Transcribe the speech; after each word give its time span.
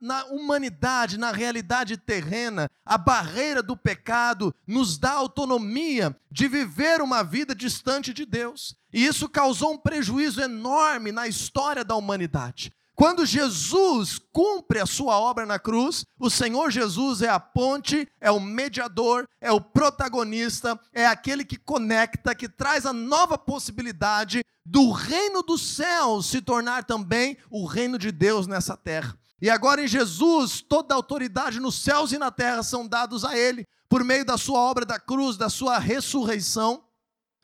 na 0.00 0.24
humanidade, 0.26 1.18
na 1.18 1.32
realidade 1.32 1.96
terrena, 1.96 2.70
a 2.84 2.96
barreira 2.96 3.62
do 3.62 3.76
pecado 3.76 4.54
nos 4.66 4.98
dá 4.98 5.12
autonomia 5.12 6.16
de 6.30 6.48
viver 6.48 7.00
uma 7.00 7.22
vida 7.22 7.54
distante 7.54 8.12
de 8.12 8.24
Deus. 8.24 8.76
E 8.92 9.04
isso 9.04 9.28
causou 9.28 9.72
um 9.72 9.78
prejuízo 9.78 10.40
enorme 10.40 11.12
na 11.12 11.26
história 11.26 11.84
da 11.84 11.96
humanidade. 11.96 12.72
Quando 12.98 13.24
Jesus 13.24 14.18
cumpre 14.32 14.80
a 14.80 14.86
sua 14.86 15.20
obra 15.20 15.46
na 15.46 15.56
cruz, 15.56 16.04
o 16.18 16.28
Senhor 16.28 16.68
Jesus 16.68 17.22
é 17.22 17.28
a 17.28 17.38
ponte, 17.38 18.08
é 18.20 18.28
o 18.28 18.40
mediador, 18.40 19.28
é 19.40 19.52
o 19.52 19.60
protagonista, 19.60 20.76
é 20.92 21.06
aquele 21.06 21.44
que 21.44 21.56
conecta, 21.56 22.34
que 22.34 22.48
traz 22.48 22.84
a 22.84 22.92
nova 22.92 23.38
possibilidade 23.38 24.44
do 24.66 24.90
reino 24.90 25.44
dos 25.44 25.62
céus 25.76 26.26
se 26.26 26.42
tornar 26.42 26.82
também 26.82 27.38
o 27.48 27.66
reino 27.66 28.00
de 28.00 28.10
Deus 28.10 28.48
nessa 28.48 28.76
terra. 28.76 29.16
E 29.40 29.48
agora 29.48 29.82
em 29.82 29.88
Jesus, 29.88 30.60
toda 30.60 30.94
autoridade 30.94 31.60
nos 31.60 31.76
céus 31.76 32.12
e 32.12 32.18
na 32.18 32.30
terra 32.30 32.62
são 32.62 32.86
dados 32.86 33.24
a 33.24 33.36
ele, 33.36 33.64
por 33.88 34.02
meio 34.02 34.24
da 34.24 34.36
sua 34.36 34.58
obra 34.58 34.84
da 34.84 34.98
cruz, 34.98 35.36
da 35.36 35.48
sua 35.48 35.78
ressurreição. 35.78 36.84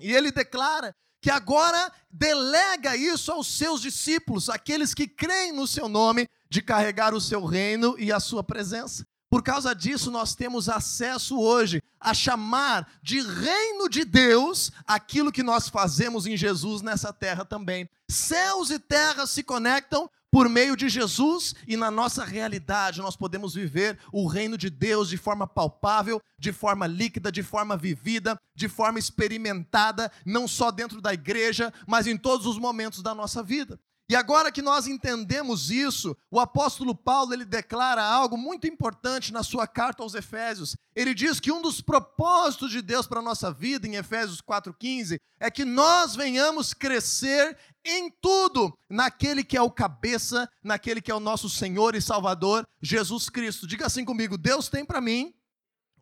E 0.00 0.12
ele 0.12 0.32
declara 0.32 0.94
que 1.22 1.30
agora 1.30 1.90
delega 2.10 2.96
isso 2.96 3.32
aos 3.32 3.46
seus 3.46 3.80
discípulos, 3.80 4.50
aqueles 4.50 4.92
que 4.92 5.06
creem 5.06 5.52
no 5.52 5.66
seu 5.66 5.88
nome, 5.88 6.28
de 6.50 6.60
carregar 6.60 7.14
o 7.14 7.20
seu 7.20 7.44
reino 7.44 7.96
e 7.98 8.12
a 8.12 8.20
sua 8.20 8.44
presença. 8.44 9.06
Por 9.30 9.42
causa 9.42 9.74
disso, 9.74 10.10
nós 10.10 10.34
temos 10.34 10.68
acesso 10.68 11.40
hoje 11.40 11.82
a 11.98 12.14
chamar 12.14 12.88
de 13.02 13.20
reino 13.20 13.88
de 13.88 14.04
Deus 14.04 14.70
aquilo 14.86 15.32
que 15.32 15.42
nós 15.42 15.68
fazemos 15.68 16.26
em 16.26 16.36
Jesus 16.36 16.82
nessa 16.82 17.12
terra 17.12 17.44
também. 17.44 17.88
Céus 18.08 18.70
e 18.70 18.78
terras 18.78 19.30
se 19.30 19.42
conectam 19.42 20.08
por 20.34 20.48
meio 20.48 20.76
de 20.76 20.88
Jesus 20.88 21.54
e 21.64 21.76
na 21.76 21.92
nossa 21.92 22.24
realidade 22.24 23.00
nós 23.00 23.14
podemos 23.14 23.54
viver 23.54 23.96
o 24.12 24.26
reino 24.26 24.58
de 24.58 24.68
Deus 24.68 25.08
de 25.08 25.16
forma 25.16 25.46
palpável, 25.46 26.20
de 26.36 26.52
forma 26.52 26.88
líquida, 26.88 27.30
de 27.30 27.40
forma 27.40 27.76
vivida, 27.76 28.36
de 28.52 28.68
forma 28.68 28.98
experimentada, 28.98 30.10
não 30.26 30.48
só 30.48 30.72
dentro 30.72 31.00
da 31.00 31.14
igreja, 31.14 31.72
mas 31.86 32.08
em 32.08 32.16
todos 32.16 32.46
os 32.46 32.58
momentos 32.58 33.00
da 33.00 33.14
nossa 33.14 33.44
vida. 33.44 33.78
E 34.06 34.14
agora 34.14 34.52
que 34.52 34.60
nós 34.60 34.86
entendemos 34.86 35.70
isso, 35.70 36.14
o 36.30 36.38
apóstolo 36.38 36.94
Paulo 36.94 37.32
ele 37.32 37.44
declara 37.44 38.02
algo 38.02 38.36
muito 38.36 38.66
importante 38.66 39.32
na 39.32 39.42
sua 39.42 39.66
carta 39.66 40.02
aos 40.02 40.14
Efésios. 40.14 40.76
Ele 40.94 41.14
diz 41.14 41.40
que 41.40 41.50
um 41.50 41.62
dos 41.62 41.80
propósitos 41.80 42.70
de 42.70 42.82
Deus 42.82 43.06
para 43.06 43.20
a 43.20 43.22
nossa 43.22 43.50
vida, 43.50 43.86
em 43.86 43.94
Efésios 43.94 44.42
4,15, 44.42 45.18
é 45.40 45.50
que 45.50 45.64
nós 45.64 46.14
venhamos 46.14 46.74
crescer 46.74 47.56
em 47.84 48.10
tudo 48.20 48.76
naquele 48.88 49.44
que 49.44 49.56
é 49.56 49.62
o 49.62 49.70
cabeça, 49.70 50.48
naquele 50.62 51.00
que 51.00 51.10
é 51.10 51.14
o 51.14 51.20
nosso 51.20 51.48
Senhor 51.48 51.94
e 51.94 52.02
Salvador, 52.02 52.66
Jesus 52.82 53.28
Cristo. 53.28 53.66
Diga 53.66 53.86
assim 53.86 54.04
comigo: 54.04 54.38
Deus 54.38 54.68
tem 54.68 54.84
para 54.84 55.00
mim 55.00 55.34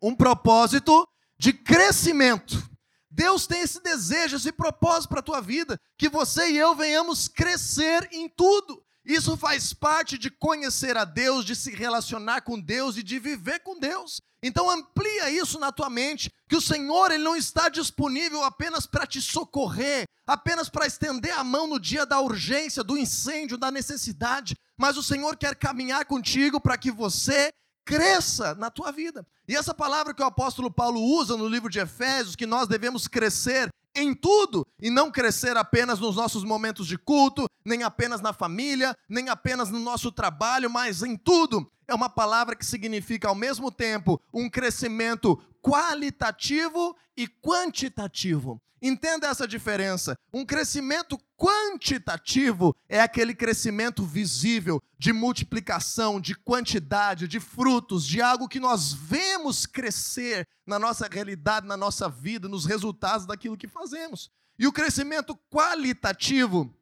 um 0.01 0.15
propósito 0.15 1.07
de 1.37 1.53
crescimento. 1.53 2.61
Deus 3.09 3.45
tem 3.45 3.61
esse 3.61 3.81
desejo, 3.81 4.37
esse 4.37 4.51
propósito 4.51 5.09
para 5.09 5.19
a 5.19 5.23
tua 5.23 5.39
vida, 5.39 5.79
que 5.97 6.09
você 6.09 6.49
e 6.51 6.57
eu 6.57 6.75
venhamos 6.75 7.27
crescer 7.27 8.09
em 8.11 8.27
tudo. 8.27 8.83
Isso 9.05 9.37
faz 9.37 9.73
parte 9.73 10.17
de 10.17 10.31
conhecer 10.31 10.97
a 10.97 11.05
Deus, 11.05 11.45
de 11.45 11.55
se 11.55 11.71
relacionar 11.71 12.41
com 12.41 12.59
Deus 12.59 12.97
e 12.97 13.03
de 13.03 13.19
viver 13.19 13.59
com 13.59 13.77
Deus. 13.77 14.21
Então 14.43 14.69
amplia 14.69 15.29
isso 15.29 15.57
na 15.57 15.71
tua 15.71 15.89
mente, 15.89 16.29
que 16.49 16.57
o 16.57 16.61
Senhor 16.61 17.11
ele 17.11 17.23
não 17.23 17.35
está 17.35 17.69
disponível 17.69 18.43
apenas 18.43 18.85
para 18.85 19.07
te 19.07 19.21
socorrer, 19.21 20.03
apenas 20.27 20.67
para 20.67 20.85
estender 20.85 21.31
a 21.31 21.45
mão 21.45 21.65
no 21.65 21.79
dia 21.79 22.05
da 22.05 22.19
urgência, 22.19 22.83
do 22.83 22.97
incêndio, 22.97 23.57
da 23.57 23.71
necessidade, 23.71 24.53
mas 24.77 24.97
o 24.97 25.03
Senhor 25.03 25.37
quer 25.37 25.55
caminhar 25.55 26.05
contigo 26.05 26.59
para 26.59 26.77
que 26.77 26.91
você 26.91 27.53
cresça 27.85 28.53
na 28.55 28.69
tua 28.69 28.91
vida. 28.91 29.25
E 29.47 29.55
essa 29.55 29.73
palavra 29.73 30.13
que 30.13 30.21
o 30.21 30.25
apóstolo 30.25 30.69
Paulo 30.69 31.01
usa 31.01 31.37
no 31.37 31.47
livro 31.47 31.69
de 31.69 31.79
Efésios, 31.79 32.35
que 32.35 32.45
nós 32.45 32.67
devemos 32.67 33.07
crescer 33.07 33.69
em 33.95 34.13
tudo 34.13 34.65
e 34.79 34.89
não 34.89 35.11
crescer 35.11 35.57
apenas 35.57 35.99
nos 35.99 36.15
nossos 36.15 36.43
momentos 36.43 36.87
de 36.87 36.97
culto, 36.97 37.47
nem 37.63 37.83
apenas 37.83 38.21
na 38.21 38.33
família, 38.33 38.95
nem 39.07 39.29
apenas 39.29 39.69
no 39.69 39.79
nosso 39.79 40.11
trabalho, 40.11 40.69
mas 40.69 41.03
em 41.03 41.15
tudo. 41.15 41.69
É 41.87 41.93
uma 41.93 42.09
palavra 42.09 42.55
que 42.55 42.65
significa 42.65 43.27
ao 43.27 43.35
mesmo 43.35 43.71
tempo 43.71 44.19
um 44.33 44.49
crescimento 44.49 45.37
qualitativo 45.61 46.95
e 47.15 47.27
quantitativo. 47.27 48.61
Entenda 48.81 49.27
essa 49.27 49.47
diferença. 49.47 50.17
Um 50.33 50.45
crescimento 50.45 51.17
quantitativo 51.43 52.73
é 52.87 53.01
aquele 53.01 53.35
crescimento 53.35 54.05
visível 54.05 54.81
de 54.97 55.11
multiplicação, 55.11 56.21
de 56.21 56.33
quantidade, 56.33 57.27
de 57.27 57.37
frutos, 57.37 58.07
de 58.07 58.21
algo 58.21 58.47
que 58.47 58.61
nós 58.61 58.93
vemos 58.93 59.65
crescer 59.65 60.47
na 60.65 60.79
nossa 60.79 61.05
realidade, 61.11 61.67
na 61.67 61.75
nossa 61.75 62.07
vida, 62.07 62.47
nos 62.47 62.65
resultados 62.65 63.25
daquilo 63.25 63.57
que 63.57 63.67
fazemos. 63.67 64.31
E 64.57 64.65
o 64.65 64.71
crescimento 64.71 65.37
qualitativo 65.51 66.73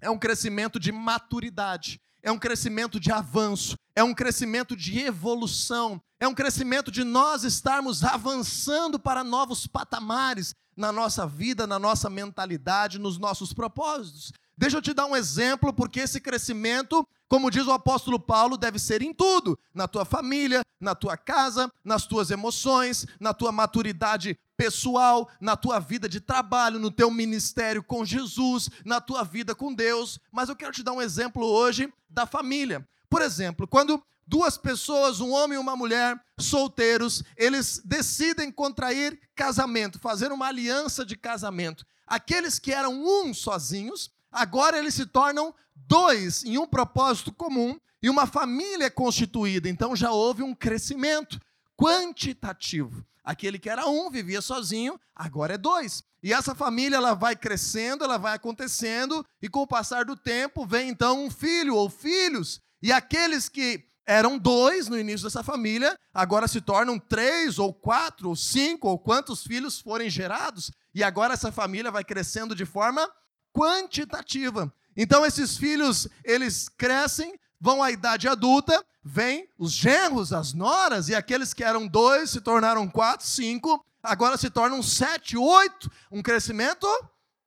é 0.00 0.08
um 0.08 0.18
crescimento 0.18 0.80
de 0.80 0.90
maturidade, 0.90 2.00
é 2.22 2.32
um 2.32 2.38
crescimento 2.38 2.98
de 2.98 3.12
avanço, 3.12 3.76
é 3.94 4.02
um 4.02 4.14
crescimento 4.14 4.74
de 4.74 5.00
evolução, 5.00 6.00
é 6.18 6.26
um 6.26 6.34
crescimento 6.34 6.90
de 6.90 7.04
nós 7.04 7.44
estarmos 7.44 8.02
avançando 8.02 8.98
para 8.98 9.22
novos 9.22 9.66
patamares, 9.66 10.54
na 10.78 10.92
nossa 10.92 11.26
vida, 11.26 11.66
na 11.66 11.76
nossa 11.76 12.08
mentalidade, 12.08 13.00
nos 13.00 13.18
nossos 13.18 13.52
propósitos. 13.52 14.32
Deixa 14.56 14.76
eu 14.76 14.82
te 14.82 14.94
dar 14.94 15.06
um 15.06 15.16
exemplo, 15.16 15.72
porque 15.72 16.00
esse 16.00 16.20
crescimento, 16.20 17.06
como 17.28 17.50
diz 17.50 17.66
o 17.66 17.72
apóstolo 17.72 18.18
Paulo, 18.18 18.56
deve 18.56 18.78
ser 18.78 19.02
em 19.02 19.12
tudo: 19.12 19.58
na 19.74 19.88
tua 19.88 20.04
família, 20.04 20.62
na 20.80 20.94
tua 20.94 21.16
casa, 21.16 21.70
nas 21.84 22.06
tuas 22.06 22.30
emoções, 22.30 23.06
na 23.18 23.34
tua 23.34 23.50
maturidade 23.50 24.38
pessoal, 24.56 25.28
na 25.40 25.56
tua 25.56 25.80
vida 25.80 26.08
de 26.08 26.20
trabalho, 26.20 26.78
no 26.78 26.92
teu 26.92 27.10
ministério 27.10 27.82
com 27.82 28.04
Jesus, 28.04 28.70
na 28.84 29.00
tua 29.00 29.24
vida 29.24 29.56
com 29.56 29.74
Deus. 29.74 30.20
Mas 30.30 30.48
eu 30.48 30.56
quero 30.56 30.72
te 30.72 30.84
dar 30.84 30.92
um 30.92 31.02
exemplo 31.02 31.44
hoje 31.44 31.92
da 32.08 32.24
família. 32.24 32.86
Por 33.10 33.20
exemplo, 33.20 33.66
quando 33.66 34.00
duas 34.28 34.58
pessoas, 34.58 35.20
um 35.20 35.32
homem 35.32 35.56
e 35.56 35.60
uma 35.60 35.74
mulher, 35.74 36.20
solteiros, 36.38 37.22
eles 37.34 37.80
decidem 37.82 38.52
contrair 38.52 39.18
casamento, 39.34 39.98
fazer 39.98 40.30
uma 40.30 40.46
aliança 40.46 41.04
de 41.04 41.16
casamento. 41.16 41.84
Aqueles 42.06 42.58
que 42.58 42.72
eram 42.72 43.02
um 43.02 43.32
sozinhos, 43.32 44.10
agora 44.30 44.78
eles 44.78 44.94
se 44.94 45.06
tornam 45.06 45.54
dois 45.74 46.44
em 46.44 46.58
um 46.58 46.66
propósito 46.66 47.32
comum 47.32 47.78
e 48.02 48.10
uma 48.10 48.26
família 48.26 48.84
é 48.84 48.90
constituída. 48.90 49.68
Então 49.68 49.96
já 49.96 50.12
houve 50.12 50.42
um 50.42 50.54
crescimento 50.54 51.40
quantitativo. 51.74 53.04
Aquele 53.24 53.58
que 53.58 53.70
era 53.70 53.86
um, 53.86 54.10
vivia 54.10 54.40
sozinho, 54.42 55.00
agora 55.14 55.54
é 55.54 55.58
dois. 55.58 56.02
E 56.22 56.32
essa 56.32 56.54
família 56.54 56.96
ela 56.96 57.14
vai 57.14 57.34
crescendo, 57.34 58.04
ela 58.04 58.18
vai 58.18 58.34
acontecendo, 58.34 59.24
e 59.40 59.48
com 59.48 59.60
o 59.60 59.66
passar 59.66 60.04
do 60.04 60.16
tempo 60.16 60.66
vem 60.66 60.90
então 60.90 61.24
um 61.24 61.30
filho 61.30 61.74
ou 61.74 61.88
filhos. 61.88 62.60
E 62.82 62.92
aqueles 62.92 63.48
que 63.48 63.84
eram 64.08 64.38
dois 64.38 64.88
no 64.88 64.98
início 64.98 65.24
dessa 65.24 65.42
família, 65.42 65.94
agora 66.14 66.48
se 66.48 66.62
tornam 66.62 66.98
três 66.98 67.58
ou 67.58 67.74
quatro 67.74 68.30
ou 68.30 68.34
cinco 68.34 68.88
ou 68.88 68.98
quantos 68.98 69.42
filhos 69.42 69.78
forem 69.78 70.08
gerados, 70.08 70.72
e 70.94 71.04
agora 71.04 71.34
essa 71.34 71.52
família 71.52 71.90
vai 71.90 72.02
crescendo 72.02 72.54
de 72.54 72.64
forma 72.64 73.06
quantitativa. 73.52 74.72
Então 74.96 75.26
esses 75.26 75.58
filhos, 75.58 76.08
eles 76.24 76.70
crescem, 76.70 77.38
vão 77.60 77.82
à 77.82 77.90
idade 77.90 78.26
adulta, 78.26 78.82
vêm 79.04 79.46
os 79.58 79.72
genros, 79.72 80.32
as 80.32 80.54
noras, 80.54 81.10
e 81.10 81.14
aqueles 81.14 81.52
que 81.52 81.62
eram 81.62 81.86
dois 81.86 82.30
se 82.30 82.40
tornaram 82.40 82.88
quatro, 82.88 83.26
cinco, 83.26 83.84
agora 84.02 84.38
se 84.38 84.48
tornam 84.48 84.82
sete, 84.82 85.36
oito, 85.36 85.90
um 86.10 86.22
crescimento 86.22 86.86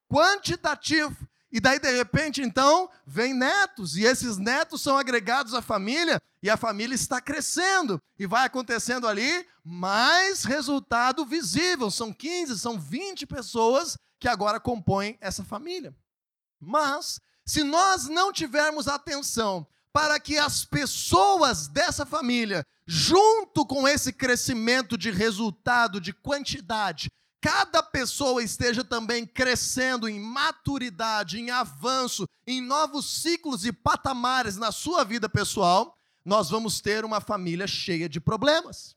quantitativo. 0.07 1.28
E 1.51 1.59
daí, 1.59 1.79
de 1.79 1.91
repente, 1.91 2.41
então, 2.41 2.88
vem 3.05 3.33
netos, 3.33 3.97
e 3.97 4.03
esses 4.03 4.38
netos 4.38 4.81
são 4.81 4.97
agregados 4.97 5.53
à 5.55 5.61
família, 5.61 6.22
e 6.41 6.50
a 6.50 6.57
família 6.57 6.96
está 6.96 7.22
crescendo, 7.22 8.02
e 8.17 8.26
vai 8.26 8.46
acontecendo 8.46 9.08
ali 9.08 9.46
mais 9.64 10.43
resultado 10.43 11.26
visível. 11.26 11.91
São 11.91 12.11
15, 12.11 12.59
são 12.59 12.79
20 12.79 13.26
pessoas 13.28 13.97
que 14.20 14.28
agora 14.28 14.59
compõem 14.59 15.17
essa 15.22 15.43
família. 15.43 15.96
Mas, 16.59 17.20
se 17.46 17.64
nós 17.64 18.08
não 18.08 18.32
tivermos 18.32 18.88
atenção 18.88 19.67
para 19.93 20.20
que 20.20 20.38
as 20.38 20.64
pessoas 20.64 21.67
dessa 21.67 22.05
família, 22.05 22.66
junto 22.85 23.66
com 23.66 23.87
esse 23.87 24.14
crescimento 24.14 24.97
de 24.97 25.11
resultado, 25.11 25.99
de 25.99 26.14
quantidade, 26.14 27.09
cada 27.41 27.82
pessoa 27.82 28.44
esteja 28.44 28.84
também 28.84 29.26
crescendo 29.26 30.08
em 30.08 30.20
maturidade, 30.20 31.40
em 31.40 31.49
avanço, 31.49 32.26
em 32.46 32.61
novos 32.61 33.22
ciclos 33.22 33.66
e 33.66 33.73
patamares 33.73 34.55
na 34.55 34.72
sua 34.72 35.03
vida 35.03 35.28
pessoal, 35.28 35.97
nós 36.23 36.50
vamos 36.50 36.79
ter 36.82 37.03
uma 37.03 37.20
família 37.20 37.68
cheia 37.68 38.08
de 38.08 38.20
problemas. 38.20 38.96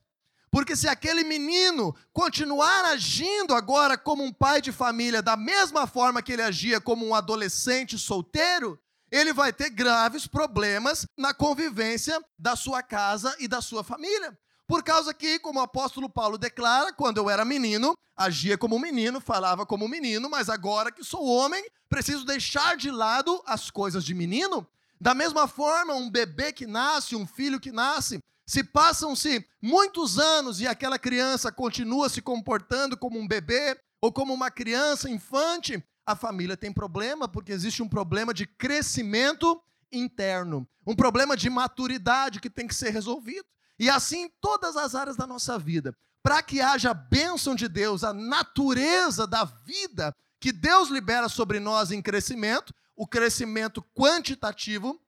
Porque 0.51 0.75
se 0.75 0.87
aquele 0.87 1.23
menino 1.23 1.93
continuar 2.13 2.85
agindo 2.85 3.53
agora 3.53 3.97
como 3.97 4.23
um 4.23 4.31
pai 4.31 4.61
de 4.61 4.71
família, 4.71 5.21
da 5.21 5.35
mesma 5.35 5.85
forma 5.85 6.21
que 6.21 6.31
ele 6.31 6.41
agia 6.41 6.79
como 6.79 7.05
um 7.05 7.13
adolescente 7.13 7.97
solteiro, 7.97 8.79
ele 9.11 9.33
vai 9.33 9.51
ter 9.51 9.69
graves 9.69 10.27
problemas 10.27 11.05
na 11.17 11.33
convivência 11.33 12.23
da 12.39 12.55
sua 12.55 12.81
casa 12.81 13.35
e 13.39 13.47
da 13.47 13.61
sua 13.61 13.83
família. 13.83 14.37
Por 14.67 14.81
causa 14.81 15.13
que, 15.13 15.39
como 15.39 15.59
o 15.59 15.63
apóstolo 15.63 16.09
Paulo 16.09 16.37
declara, 16.37 16.91
quando 16.93 17.17
eu 17.17 17.29
era 17.29 17.45
menino, 17.45 17.93
agia 18.15 18.57
como 18.57 18.79
menino, 18.79 19.21
falava 19.21 19.65
como 19.65 19.87
menino, 19.87 20.29
mas 20.29 20.49
agora 20.49 20.91
que 20.91 21.03
sou 21.03 21.25
homem, 21.25 21.63
preciso 21.87 22.25
deixar 22.25 22.77
de 22.77 22.89
lado 22.89 23.43
as 23.45 23.69
coisas 23.69 24.03
de 24.03 24.13
menino. 24.13 24.65
Da 24.99 25.13
mesma 25.13 25.47
forma, 25.47 25.93
um 25.93 26.09
bebê 26.09 26.51
que 26.51 26.65
nasce, 26.65 27.15
um 27.15 27.27
filho 27.27 27.59
que 27.59 27.71
nasce, 27.71 28.19
se 28.47 28.63
passam-se 28.63 29.45
muitos 29.61 30.19
anos 30.19 30.61
e 30.61 30.67
aquela 30.67 30.99
criança 30.99 31.51
continua 31.51 32.09
se 32.09 32.21
comportando 32.21 32.95
como 32.95 33.19
um 33.19 33.27
bebê 33.27 33.77
ou 34.01 34.11
como 34.11 34.33
uma 34.33 34.51
criança 34.51 35.09
infante, 35.09 35.83
a 36.05 36.15
família 36.15 36.55
tem 36.55 36.71
problema, 36.71 37.27
porque 37.27 37.51
existe 37.51 37.81
um 37.81 37.89
problema 37.89 38.33
de 38.33 38.45
crescimento 38.45 39.59
interno, 39.91 40.67
um 40.85 40.95
problema 40.95 41.35
de 41.35 41.49
maturidade 41.49 42.39
que 42.39 42.49
tem 42.49 42.67
que 42.67 42.75
ser 42.75 42.91
resolvido. 42.91 43.45
E 43.79 43.89
assim 43.89 44.25
em 44.25 44.29
todas 44.39 44.77
as 44.77 44.93
áreas 44.93 45.17
da 45.17 45.25
nossa 45.25 45.57
vida. 45.57 45.95
Para 46.21 46.41
que 46.41 46.61
haja 46.61 46.91
a 46.91 46.93
bênção 46.93 47.55
de 47.55 47.67
Deus, 47.67 48.03
a 48.03 48.13
natureza 48.13 49.27
da 49.27 49.43
vida 49.43 50.13
que 50.39 50.51
Deus 50.51 50.89
libera 50.89 51.27
sobre 51.27 51.59
nós 51.59 51.91
em 51.91 52.01
crescimento, 52.01 52.73
o 52.95 53.07
crescimento 53.07 53.81
quantitativo 53.93 54.99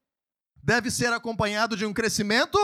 deve 0.62 0.90
ser 0.90 1.12
acompanhado 1.12 1.76
de 1.76 1.86
um 1.86 1.92
crescimento 1.92 2.58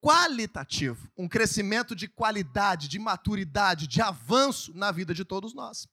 qualitativo, 0.00 1.10
um 1.16 1.26
crescimento 1.26 1.96
de 1.96 2.06
qualidade, 2.06 2.88
de 2.88 2.98
maturidade, 2.98 3.86
de 3.86 4.02
avanço 4.02 4.72
na 4.74 4.92
vida 4.92 5.14
de 5.14 5.24
todos 5.24 5.54
nós. 5.54 5.88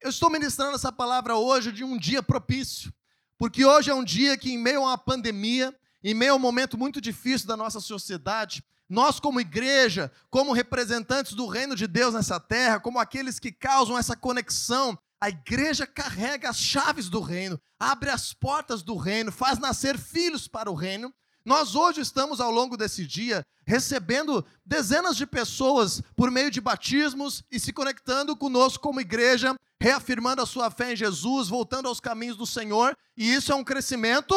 Eu 0.00 0.10
estou 0.10 0.28
ministrando 0.28 0.74
essa 0.74 0.90
palavra 0.90 1.36
hoje 1.36 1.70
de 1.70 1.84
um 1.84 1.96
dia 1.96 2.22
propício, 2.22 2.92
porque 3.38 3.64
hoje 3.64 3.90
é 3.90 3.94
um 3.94 4.04
dia 4.04 4.36
que, 4.36 4.52
em 4.52 4.58
meio 4.58 4.80
a 4.80 4.88
uma 4.88 4.98
pandemia, 4.98 5.74
em 6.02 6.12
meio 6.12 6.32
a 6.32 6.36
um 6.36 6.40
momento 6.40 6.76
muito 6.76 7.00
difícil 7.00 7.46
da 7.46 7.56
nossa 7.56 7.80
sociedade, 7.80 8.62
nós, 8.88 9.18
como 9.18 9.40
igreja, 9.40 10.12
como 10.30 10.52
representantes 10.52 11.32
do 11.32 11.46
reino 11.46 11.74
de 11.74 11.86
Deus 11.86 12.12
nessa 12.12 12.38
terra, 12.38 12.80
como 12.80 12.98
aqueles 12.98 13.38
que 13.38 13.50
causam 13.50 13.96
essa 13.96 14.14
conexão, 14.14 14.98
a 15.20 15.28
igreja 15.28 15.86
carrega 15.86 16.50
as 16.50 16.58
chaves 16.58 17.08
do 17.08 17.20
reino, 17.20 17.60
abre 17.78 18.10
as 18.10 18.32
portas 18.32 18.82
do 18.82 18.96
reino, 18.96 19.32
faz 19.32 19.58
nascer 19.58 19.98
filhos 19.98 20.46
para 20.46 20.70
o 20.70 20.74
reino. 20.74 21.12
Nós 21.44 21.74
hoje 21.74 22.00
estamos, 22.00 22.40
ao 22.40 22.50
longo 22.50 22.76
desse 22.76 23.06
dia, 23.06 23.44
recebendo 23.66 24.44
dezenas 24.64 25.16
de 25.16 25.26
pessoas 25.26 26.02
por 26.16 26.30
meio 26.30 26.50
de 26.50 26.60
batismos 26.60 27.44
e 27.50 27.60
se 27.60 27.72
conectando 27.72 28.36
conosco 28.36 28.82
como 28.82 29.00
igreja, 29.00 29.54
reafirmando 29.80 30.40
a 30.40 30.46
sua 30.46 30.70
fé 30.70 30.92
em 30.92 30.96
Jesus, 30.96 31.48
voltando 31.48 31.88
aos 31.88 32.00
caminhos 32.00 32.36
do 32.36 32.46
Senhor, 32.46 32.96
e 33.16 33.34
isso 33.34 33.52
é 33.52 33.54
um 33.54 33.64
crescimento 33.64 34.34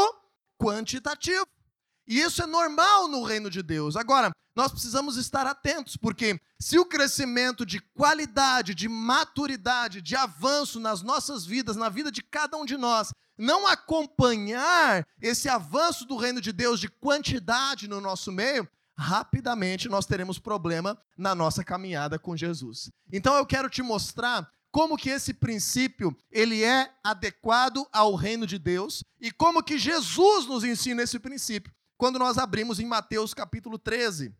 quantitativo. 0.58 1.48
E 2.08 2.22
isso 2.22 2.42
é 2.42 2.46
normal 2.46 3.08
no 3.08 3.24
reino 3.24 3.50
de 3.50 3.62
Deus. 3.62 3.96
Agora, 3.96 4.32
nós 4.56 4.72
precisamos 4.72 5.18
estar 5.18 5.46
atentos, 5.46 5.98
porque 5.98 6.40
se 6.60 6.80
o 6.80 6.86
crescimento 6.86 7.66
de 7.66 7.80
qualidade, 7.80 8.74
de 8.74 8.90
maturidade, 8.90 10.02
de 10.02 10.16
avanço 10.16 10.80
nas 10.80 11.04
nossas 11.04 11.46
vidas, 11.46 11.76
na 11.76 11.90
vida 11.90 12.12
de 12.12 12.24
cada 12.24 12.58
um 12.58 12.66
de 12.66 12.76
nós, 12.78 13.14
não 13.38 13.68
acompanhar 13.68 15.06
esse 15.22 15.48
avanço 15.48 16.06
do 16.06 16.18
reino 16.18 16.42
de 16.42 16.52
Deus 16.52 16.80
de 16.80 16.90
quantidade 16.90 17.88
no 17.88 18.02
nosso 18.02 18.32
meio, 18.32 18.68
rapidamente 18.98 19.88
nós 19.88 20.08
teremos 20.08 20.40
problema 20.40 20.98
na 21.16 21.36
nossa 21.36 21.64
caminhada 21.64 22.18
com 22.18 22.36
Jesus. 22.36 22.90
Então 23.14 23.36
eu 23.36 23.46
quero 23.46 23.70
te 23.70 23.84
mostrar 23.84 24.50
como 24.72 24.98
que 24.98 25.10
esse 25.12 25.36
princípio 25.36 26.18
ele 26.32 26.64
é 26.64 26.92
adequado 27.04 27.86
ao 27.92 28.16
reino 28.16 28.48
de 28.48 28.58
Deus 28.58 29.04
e 29.20 29.32
como 29.32 29.62
que 29.62 29.78
Jesus 29.78 30.48
nos 30.48 30.64
ensina 30.64 31.04
esse 31.04 31.20
princípio 31.20 31.72
quando 31.98 32.20
nós 32.20 32.38
abrimos 32.38 32.80
em 32.80 32.86
Mateus 32.86 33.34
capítulo 33.34 33.80
13. 33.80 34.34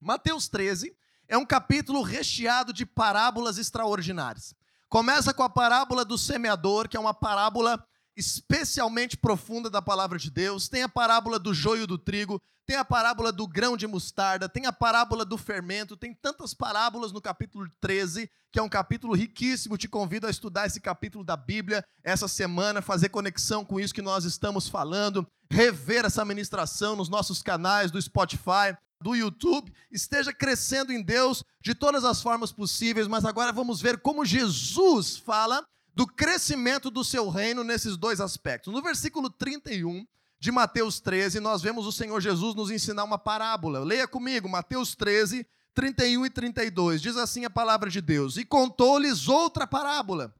Mateus 0.00 0.48
13 0.48 0.94
é 1.26 1.38
um 1.38 1.46
capítulo 1.46 2.02
recheado 2.02 2.72
de 2.72 2.84
parábolas 2.84 3.56
extraordinárias. 3.56 4.54
Começa 4.88 5.32
com 5.32 5.42
a 5.42 5.48
parábola 5.48 6.04
do 6.04 6.18
semeador, 6.18 6.88
que 6.88 6.96
é 6.96 7.00
uma 7.00 7.14
parábola 7.14 7.82
especialmente 8.16 9.16
profunda 9.16 9.70
da 9.70 9.80
palavra 9.80 10.18
de 10.18 10.30
Deus. 10.30 10.68
Tem 10.68 10.82
a 10.82 10.88
parábola 10.88 11.38
do 11.38 11.54
joio 11.54 11.86
do 11.86 11.98
trigo, 11.98 12.40
tem 12.66 12.76
a 12.76 12.84
parábola 12.84 13.32
do 13.32 13.46
grão 13.46 13.76
de 13.76 13.86
mostarda, 13.86 14.48
tem 14.48 14.66
a 14.66 14.72
parábola 14.72 15.24
do 15.24 15.36
fermento, 15.36 15.96
tem 15.96 16.14
tantas 16.14 16.54
parábolas 16.54 17.12
no 17.12 17.20
capítulo 17.20 17.68
13, 17.80 18.30
que 18.52 18.58
é 18.58 18.62
um 18.62 18.68
capítulo 18.68 19.14
riquíssimo. 19.14 19.76
Te 19.76 19.88
convido 19.88 20.26
a 20.26 20.30
estudar 20.30 20.66
esse 20.66 20.80
capítulo 20.80 21.24
da 21.24 21.36
Bíblia 21.36 21.84
essa 22.04 22.28
semana, 22.28 22.80
fazer 22.80 23.08
conexão 23.08 23.64
com 23.64 23.80
isso 23.80 23.94
que 23.94 24.02
nós 24.02 24.24
estamos 24.24 24.68
falando 24.68 25.26
rever 25.52 26.06
essa 26.06 26.24
ministração 26.24 26.96
nos 26.96 27.10
nossos 27.10 27.42
canais 27.42 27.90
do 27.90 28.00
Spotify, 28.00 28.74
do 29.02 29.14
YouTube, 29.14 29.72
esteja 29.90 30.32
crescendo 30.32 30.92
em 30.92 31.02
Deus 31.02 31.44
de 31.60 31.74
todas 31.74 32.04
as 32.04 32.22
formas 32.22 32.52
possíveis, 32.52 33.06
mas 33.06 33.24
agora 33.24 33.52
vamos 33.52 33.80
ver 33.80 33.98
como 33.98 34.24
Jesus 34.24 35.18
fala 35.18 35.62
do 35.94 36.06
crescimento 36.06 36.90
do 36.90 37.04
seu 37.04 37.28
reino 37.28 37.62
nesses 37.62 37.96
dois 37.96 38.20
aspectos. 38.20 38.72
No 38.72 38.82
versículo 38.82 39.28
31 39.28 40.06
de 40.38 40.50
Mateus 40.50 41.00
13, 41.00 41.38
nós 41.40 41.62
vemos 41.62 41.86
o 41.86 41.92
Senhor 41.92 42.20
Jesus 42.20 42.54
nos 42.54 42.70
ensinar 42.70 43.04
uma 43.04 43.18
parábola. 43.18 43.80
Leia 43.80 44.08
comigo, 44.08 44.48
Mateus 44.48 44.94
13, 44.94 45.46
31 45.74 46.26
e 46.26 46.30
32. 46.30 47.02
Diz 47.02 47.16
assim 47.16 47.44
a 47.44 47.50
palavra 47.50 47.90
de 47.90 48.00
Deus: 48.00 48.36
E 48.36 48.44
contou-lhes 48.44 49.28
outra 49.28 49.66
parábola. 49.66 50.34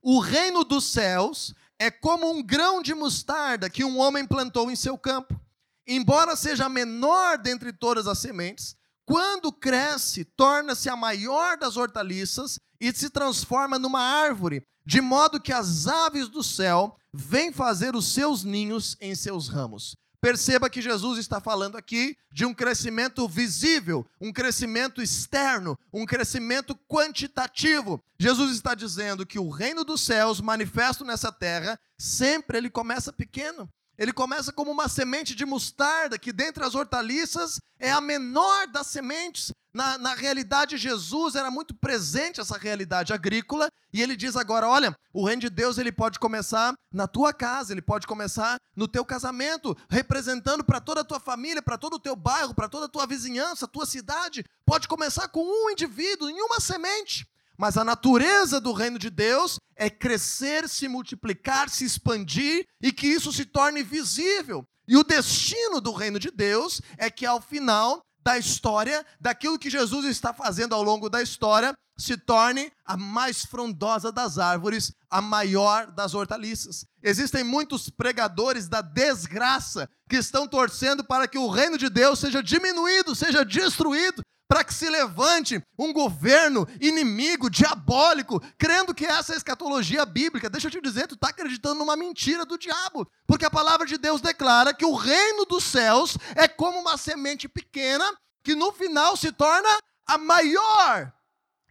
O 0.00 0.20
reino 0.20 0.62
dos 0.62 0.84
céus 0.84 1.54
é 1.78 1.90
como 1.90 2.30
um 2.30 2.42
grão 2.42 2.80
de 2.80 2.94
mostarda 2.94 3.68
que 3.68 3.84
um 3.84 3.98
homem 3.98 4.24
plantou 4.26 4.70
em 4.70 4.76
seu 4.76 4.96
campo. 4.96 5.38
Embora 5.86 6.34
seja 6.34 6.68
menor 6.68 7.38
dentre 7.38 7.72
todas 7.72 8.06
as 8.06 8.18
sementes, 8.18 8.76
quando 9.06 9.52
cresce, 9.52 10.24
torna-se 10.24 10.88
a 10.88 10.96
maior 10.96 11.56
das 11.56 11.76
hortaliças 11.76 12.58
e 12.80 12.92
se 12.92 13.08
transforma 13.08 13.78
numa 13.78 14.00
árvore, 14.00 14.62
de 14.84 15.00
modo 15.00 15.40
que 15.40 15.52
as 15.52 15.86
aves 15.86 16.28
do 16.28 16.42
céu 16.42 16.96
vêm 17.14 17.52
fazer 17.52 17.94
os 17.94 18.12
seus 18.12 18.42
ninhos 18.42 18.96
em 19.00 19.14
seus 19.14 19.48
ramos. 19.48 19.94
Perceba 20.20 20.68
que 20.68 20.82
Jesus 20.82 21.20
está 21.20 21.40
falando 21.40 21.76
aqui 21.76 22.16
de 22.32 22.44
um 22.44 22.52
crescimento 22.52 23.28
visível, 23.28 24.04
um 24.20 24.32
crescimento 24.32 25.00
externo, 25.00 25.78
um 25.92 26.04
crescimento 26.04 26.74
quantitativo. 26.88 28.02
Jesus 28.18 28.52
está 28.56 28.74
dizendo 28.74 29.24
que 29.24 29.38
o 29.38 29.50
reino 29.50 29.84
dos 29.84 30.00
céus 30.00 30.40
manifesto 30.40 31.04
nessa 31.04 31.30
terra, 31.30 31.78
sempre 31.96 32.58
ele 32.58 32.68
começa 32.68 33.12
pequeno. 33.12 33.68
Ele 33.98 34.12
começa 34.12 34.52
como 34.52 34.70
uma 34.70 34.88
semente 34.88 35.34
de 35.34 35.46
mostarda, 35.46 36.18
que 36.18 36.32
dentre 36.32 36.64
as 36.64 36.74
hortaliças 36.74 37.58
é 37.78 37.90
a 37.90 38.00
menor 38.00 38.66
das 38.66 38.88
sementes. 38.88 39.52
Na, 39.72 39.98
na 39.98 40.14
realidade, 40.14 40.78
Jesus 40.78 41.34
era 41.34 41.50
muito 41.50 41.74
presente 41.74 42.40
essa 42.40 42.56
realidade 42.56 43.12
agrícola, 43.12 43.68
e 43.92 44.00
ele 44.00 44.16
diz 44.16 44.34
agora: 44.34 44.66
olha, 44.66 44.96
o 45.12 45.24
reino 45.24 45.42
de 45.42 45.50
Deus 45.50 45.76
ele 45.76 45.92
pode 45.92 46.18
começar 46.18 46.74
na 46.92 47.06
tua 47.06 47.32
casa, 47.32 47.72
ele 47.72 47.82
pode 47.82 48.06
começar 48.06 48.58
no 48.74 48.88
teu 48.88 49.04
casamento, 49.04 49.76
representando 49.90 50.64
para 50.64 50.80
toda 50.80 51.02
a 51.02 51.04
tua 51.04 51.20
família, 51.20 51.62
para 51.62 51.76
todo 51.76 51.94
o 51.94 52.00
teu 52.00 52.16
bairro, 52.16 52.54
para 52.54 52.68
toda 52.68 52.86
a 52.86 52.88
tua 52.88 53.06
vizinhança, 53.06 53.68
tua 53.68 53.84
cidade. 53.84 54.44
Pode 54.64 54.88
começar 54.88 55.28
com 55.28 55.44
um 55.44 55.70
indivíduo, 55.70 56.30
em 56.30 56.40
uma 56.40 56.58
semente. 56.58 57.26
Mas 57.58 57.76
a 57.76 57.84
natureza 57.84 58.60
do 58.60 58.72
reino 58.72 58.98
de 58.98 59.10
Deus 59.10 59.58
é 59.74 59.88
crescer, 59.88 60.68
se 60.68 60.88
multiplicar, 60.88 61.68
se 61.68 61.84
expandir 61.84 62.66
e 62.82 62.92
que 62.92 63.06
isso 63.06 63.32
se 63.32 63.44
torne 63.44 63.82
visível. 63.82 64.64
E 64.88 64.96
o 64.96 65.04
destino 65.04 65.80
do 65.80 65.92
reino 65.92 66.18
de 66.18 66.30
Deus 66.30 66.80
é 66.96 67.10
que 67.10 67.26
ao 67.26 67.40
final 67.40 68.00
da 68.22 68.38
história, 68.38 69.06
daquilo 69.20 69.58
que 69.58 69.70
Jesus 69.70 70.04
está 70.04 70.32
fazendo 70.32 70.74
ao 70.74 70.82
longo 70.82 71.08
da 71.08 71.22
história, 71.22 71.72
se 71.98 72.16
torne 72.16 72.70
a 72.84 72.96
mais 72.96 73.44
frondosa 73.44 74.12
das 74.12 74.36
árvores, 74.36 74.92
a 75.08 75.22
maior 75.22 75.90
das 75.92 76.12
hortaliças. 76.12 76.84
Existem 77.02 77.42
muitos 77.42 77.88
pregadores 77.88 78.68
da 78.68 78.82
desgraça 78.82 79.88
que 80.08 80.16
estão 80.16 80.46
torcendo 80.46 81.04
para 81.04 81.26
que 81.26 81.38
o 81.38 81.48
reino 81.48 81.78
de 81.78 81.88
Deus 81.88 82.18
seja 82.18 82.42
diminuído, 82.42 83.14
seja 83.14 83.44
destruído, 83.44 84.22
para 84.48 84.62
que 84.62 84.72
se 84.72 84.88
levante 84.88 85.60
um 85.78 85.92
governo 85.92 86.66
inimigo, 86.80 87.50
diabólico, 87.50 88.40
crendo 88.56 88.94
que 88.94 89.04
essa 89.04 89.32
é 89.32 89.34
a 89.34 89.36
escatologia 89.36 90.06
bíblica. 90.06 90.48
Deixa 90.48 90.68
eu 90.68 90.70
te 90.70 90.80
dizer, 90.80 91.08
tu 91.08 91.14
está 91.14 91.28
acreditando 91.28 91.76
numa 91.76 91.96
mentira 91.96 92.46
do 92.46 92.58
diabo, 92.58 93.06
porque 93.26 93.44
a 93.44 93.50
palavra 93.50 93.86
de 93.86 93.98
Deus 93.98 94.20
declara 94.20 94.72
que 94.72 94.84
o 94.84 94.94
reino 94.94 95.44
dos 95.44 95.64
céus 95.64 96.16
é 96.34 96.46
como 96.46 96.78
uma 96.78 96.96
semente 96.96 97.48
pequena 97.48 98.04
que 98.44 98.54
no 98.54 98.72
final 98.72 99.16
se 99.16 99.32
torna 99.32 99.68
a 100.06 100.16
maior 100.16 101.12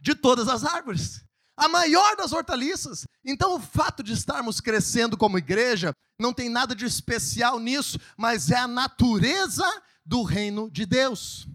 de 0.01 0.13
todas 0.13 0.49
as 0.49 0.65
árvores. 0.65 1.23
A 1.57 1.69
maior 1.69 2.17
das 2.17 2.33
hortaliças. 2.33 3.07
Então, 3.23 3.55
o 3.55 3.61
fato 3.61 4.03
de 4.03 4.11
estarmos 4.11 4.59
crescendo 4.59 5.15
como 5.15 5.37
igreja 5.37 5.93
não 6.19 6.33
tem 6.33 6.49
nada 6.49 6.75
de 6.75 6.85
especial 6.85 7.59
nisso, 7.59 7.97
mas 8.17 8.51
é 8.51 8.57
a 8.57 8.67
natureza 8.67 9.65
do 10.05 10.21
reino 10.23 10.69
de 10.69 10.85
Deus 10.85 11.47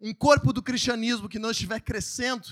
um 0.00 0.14
corpo 0.14 0.52
do 0.52 0.62
cristianismo 0.62 1.28
que 1.28 1.38
não 1.38 1.50
estiver 1.50 1.80
crescendo, 1.80 2.46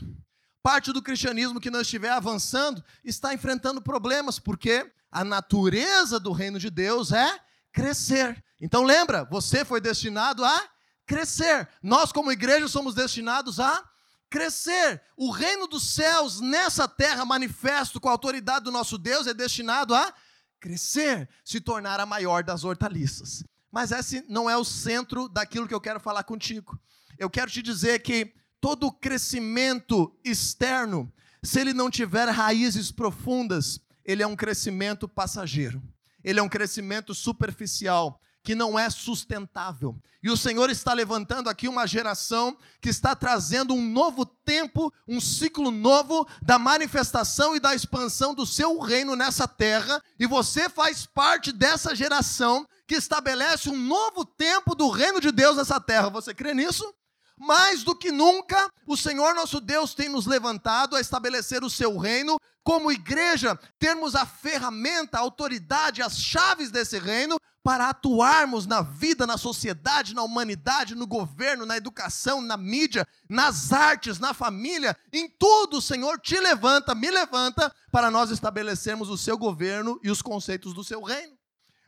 parte 0.62 0.92
do 0.92 1.02
cristianismo 1.02 1.60
que 1.60 1.70
não 1.70 1.80
estiver 1.80 2.10
avançando, 2.10 2.82
está 3.04 3.32
enfrentando 3.32 3.80
problemas, 3.80 4.38
porque 4.38 4.92
A 5.10 5.24
natureza 5.24 6.20
do 6.20 6.32
reino 6.32 6.58
de 6.58 6.68
Deus 6.68 7.10
é 7.10 7.40
crescer. 7.72 8.44
Então 8.60 8.82
lembra, 8.82 9.24
você 9.24 9.64
foi 9.64 9.80
destinado 9.80 10.44
a 10.44 10.68
crescer. 11.06 11.68
Nós, 11.82 12.12
como 12.12 12.32
igreja, 12.32 12.68
somos 12.68 12.94
destinados 12.94 13.58
a 13.60 13.82
crescer. 14.28 15.00
O 15.16 15.30
reino 15.30 15.66
dos 15.66 15.94
céus 15.94 16.40
nessa 16.40 16.86
terra 16.88 17.24
manifesto 17.24 18.00
com 18.00 18.08
a 18.08 18.12
autoridade 18.12 18.64
do 18.64 18.70
nosso 18.70 18.98
Deus 18.98 19.26
é 19.26 19.32
destinado 19.32 19.94
a 19.94 20.12
crescer, 20.60 21.28
se 21.44 21.60
tornar 21.60 22.00
a 22.00 22.04
maior 22.04 22.42
das 22.42 22.64
hortaliças. 22.64 23.44
Mas 23.70 23.92
esse 23.92 24.24
não 24.28 24.50
é 24.50 24.56
o 24.56 24.64
centro 24.64 25.28
daquilo 25.28 25.68
que 25.68 25.74
eu 25.74 25.80
quero 25.80 26.00
falar 26.00 26.24
contigo. 26.24 26.78
Eu 27.18 27.30
quero 27.30 27.50
te 27.50 27.62
dizer 27.62 28.00
que 28.00 28.32
todo 28.60 28.92
crescimento 28.92 30.14
externo, 30.24 31.12
se 31.42 31.60
ele 31.60 31.72
não 31.72 31.90
tiver 31.90 32.28
raízes 32.28 32.90
profundas, 32.90 33.80
ele 34.04 34.22
é 34.22 34.26
um 34.26 34.36
crescimento 34.36 35.08
passageiro. 35.08 35.82
Ele 36.22 36.40
é 36.40 36.42
um 36.42 36.48
crescimento 36.48 37.14
superficial 37.14 38.20
que 38.42 38.54
não 38.54 38.78
é 38.78 38.88
sustentável. 38.88 40.00
E 40.22 40.30
o 40.30 40.36
Senhor 40.36 40.70
está 40.70 40.92
levantando 40.92 41.50
aqui 41.50 41.66
uma 41.66 41.84
geração 41.84 42.56
que 42.80 42.88
está 42.88 43.14
trazendo 43.16 43.74
um 43.74 43.82
novo 43.82 44.24
tempo, 44.24 44.92
um 45.06 45.20
ciclo 45.20 45.72
novo 45.72 46.24
da 46.40 46.56
manifestação 46.56 47.56
e 47.56 47.60
da 47.60 47.74
expansão 47.74 48.36
do 48.36 48.46
seu 48.46 48.78
reino 48.78 49.16
nessa 49.16 49.48
terra, 49.48 50.00
e 50.16 50.26
você 50.28 50.68
faz 50.68 51.04
parte 51.06 51.50
dessa 51.50 51.92
geração 51.92 52.64
que 52.86 52.94
estabelece 52.94 53.68
um 53.68 53.76
novo 53.76 54.24
tempo 54.24 54.76
do 54.76 54.88
reino 54.90 55.20
de 55.20 55.32
Deus 55.32 55.56
nessa 55.56 55.80
terra. 55.80 56.08
Você 56.10 56.32
crê 56.32 56.54
nisso? 56.54 56.94
Mais 57.38 57.82
do 57.82 57.94
que 57.94 58.10
nunca, 58.10 58.70
o 58.86 58.96
Senhor 58.96 59.34
nosso 59.34 59.60
Deus 59.60 59.94
tem 59.94 60.08
nos 60.08 60.26
levantado 60.26 60.96
a 60.96 61.00
estabelecer 61.00 61.62
o 61.62 61.70
seu 61.70 61.98
reino, 61.98 62.38
como 62.64 62.90
igreja, 62.90 63.58
termos 63.78 64.14
a 64.14 64.26
ferramenta, 64.26 65.18
a 65.18 65.20
autoridade, 65.20 66.02
as 66.02 66.18
chaves 66.18 66.70
desse 66.70 66.98
reino 66.98 67.38
para 67.62 67.88
atuarmos 67.88 68.64
na 68.64 68.80
vida, 68.80 69.26
na 69.26 69.36
sociedade, 69.36 70.14
na 70.14 70.22
humanidade, 70.22 70.94
no 70.94 71.06
governo, 71.06 71.66
na 71.66 71.76
educação, 71.76 72.40
na 72.40 72.56
mídia, 72.56 73.06
nas 73.28 73.72
artes, 73.72 74.20
na 74.20 74.32
família, 74.32 74.96
em 75.12 75.28
tudo 75.28 75.78
o 75.78 75.82
Senhor 75.82 76.20
te 76.20 76.38
levanta, 76.38 76.94
me 76.94 77.10
levanta, 77.10 77.74
para 77.90 78.08
nós 78.08 78.30
estabelecermos 78.30 79.08
o 79.08 79.18
seu 79.18 79.36
governo 79.36 79.98
e 80.02 80.10
os 80.10 80.22
conceitos 80.22 80.72
do 80.72 80.84
seu 80.84 81.02
reino. 81.02 81.36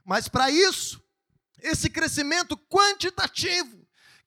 Mas 0.04 0.26
para 0.26 0.50
isso, 0.50 1.00
esse 1.60 1.88
crescimento 1.88 2.56
quantitativo, 2.56 3.77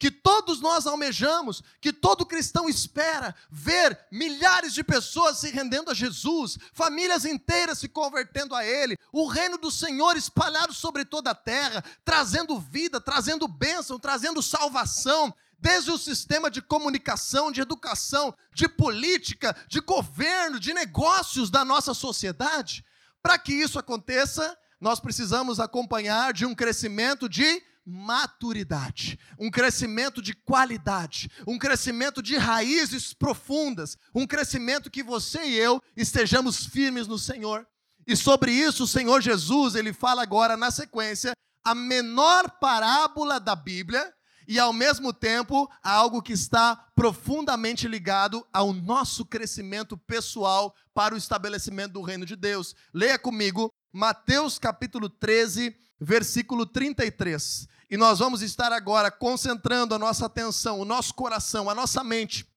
que 0.02 0.10
todos 0.10 0.60
nós 0.60 0.88
almejamos, 0.88 1.62
que 1.80 1.94
todo 1.94 2.26
cristão 2.26 2.68
espera 2.68 3.36
ver 3.52 4.08
milhares 4.12 4.74
de 4.74 4.84
pessoas 4.84 5.38
se 5.38 5.52
rendendo 5.52 5.92
a 5.92 5.94
Jesus, 5.94 6.58
famílias 6.74 7.24
inteiras 7.24 7.78
se 7.78 7.88
convertendo 7.88 8.56
a 8.56 8.66
Ele, 8.66 8.98
o 9.14 9.28
reino 9.28 9.60
do 9.60 9.70
Senhor 9.70 10.18
espalhado 10.18 10.74
sobre 10.74 11.06
toda 11.06 11.30
a 11.30 11.36
terra, 11.36 11.84
trazendo 12.04 12.60
vida, 12.60 13.00
trazendo 13.00 13.48
bênção, 13.48 14.00
trazendo 14.00 14.42
salvação, 14.42 15.32
desde 15.60 15.92
o 15.92 16.00
sistema 16.00 16.50
de 16.50 16.64
comunicação, 16.64 17.52
de 17.52 17.62
educação, 17.62 18.36
de 18.56 18.68
política, 18.68 19.56
de 19.68 19.82
governo, 19.82 20.60
de 20.60 20.74
negócios 20.74 21.52
da 21.52 21.64
nossa 21.64 21.94
sociedade. 21.94 22.84
Para 23.22 23.38
que 23.38 23.54
isso 23.54 23.78
aconteça, 23.78 24.58
nós 24.80 25.00
precisamos 25.00 25.60
acompanhar 25.60 26.34
de 26.34 26.44
um 26.44 26.56
crescimento 26.56 27.30
de 27.30 27.62
maturidade, 27.86 29.20
um 29.40 29.50
crescimento 29.50 30.22
de 30.22 30.34
qualidade, 30.34 31.30
um 31.48 31.58
crescimento 31.58 32.22
de 32.22 32.38
raízes 32.38 33.14
profundas, 33.14 33.98
um 34.14 34.28
crescimento 34.28 34.90
que 34.90 35.04
você 35.04 35.44
e 35.44 35.56
eu 35.58 35.82
estejamos 35.96 36.66
firmes 36.66 37.08
no 37.08 37.18
Senhor. 37.18 37.68
E 38.06 38.16
sobre 38.16 38.52
isso 38.52 38.84
o 38.84 38.88
Senhor 38.88 39.22
Jesus, 39.22 39.76
ele 39.76 39.94
fala 39.94 40.22
agora 40.22 40.58
na 40.58 40.72
sequência 40.72 41.34
a 41.64 41.76
menor 41.76 42.50
parábola 42.60 43.40
da 43.40 43.56
Bíblia 43.56 44.12
e 44.48 44.60
ao 44.60 44.74
mesmo 44.74 45.14
tempo 45.14 45.70
algo 45.84 46.22
que 46.22 46.34
está 46.34 46.76
profundamente 46.96 47.88
ligado 47.88 48.46
ao 48.52 48.74
nosso 48.74 49.26
crescimento 49.26 49.98
pessoal 49.98 50.76
para 50.94 51.14
o 51.14 51.18
estabelecimento 51.18 51.94
do 51.94 52.02
reino 52.02 52.26
de 52.26 52.36
Deus. 52.36 52.76
Leia 52.94 53.18
comigo 53.18 53.72
Mateus 53.94 54.58
capítulo 54.58 55.10
13, 55.10 55.76
versículo 56.02 56.66
33. 56.66 57.68
E 57.90 57.96
nós 57.96 58.18
vamos 58.18 58.42
estar 58.42 58.74
agora 58.74 59.12
concentrando 59.12 59.94
a 59.94 60.00
nossa 60.00 60.26
atenção, 60.26 60.80
o 60.80 60.86
nosso 60.86 61.14
coração, 61.14 61.70
a 61.70 61.76
nossa 61.76 62.04
mente. 62.04 62.48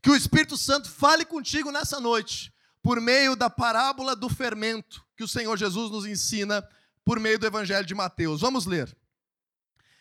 Que 0.00 0.10
o 0.10 0.14
Espírito 0.14 0.56
Santo 0.56 0.88
fale 0.88 1.24
contigo 1.24 1.72
nessa 1.72 1.98
noite, 1.98 2.52
por 2.80 3.00
meio 3.00 3.34
da 3.34 3.50
parábola 3.50 4.14
do 4.14 4.28
fermento, 4.28 5.04
que 5.16 5.24
o 5.24 5.28
Senhor 5.28 5.56
Jesus 5.56 5.90
nos 5.90 6.06
ensina 6.06 6.66
por 7.04 7.18
meio 7.18 7.38
do 7.38 7.46
Evangelho 7.46 7.84
de 7.84 7.94
Mateus. 7.94 8.40
Vamos 8.40 8.64
ler. 8.64 8.96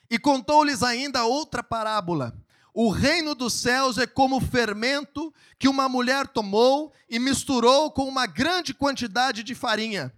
E 0.10 0.20
contou-lhes 0.20 0.84
ainda 0.84 1.26
outra 1.26 1.64
parábola. 1.64 2.38
O 2.74 2.90
reino 2.90 3.34
dos 3.34 3.54
céus 3.54 3.98
é 3.98 4.06
como 4.06 4.40
fermento 4.40 5.34
que 5.58 5.68
uma 5.68 5.90
mulher 5.90 6.28
tomou 6.28 6.94
e 7.10 7.18
misturou 7.18 7.90
com 7.90 8.08
uma 8.08 8.28
grande 8.28 8.74
quantidade 8.74 9.42
de 9.42 9.56
farinha 9.56 10.14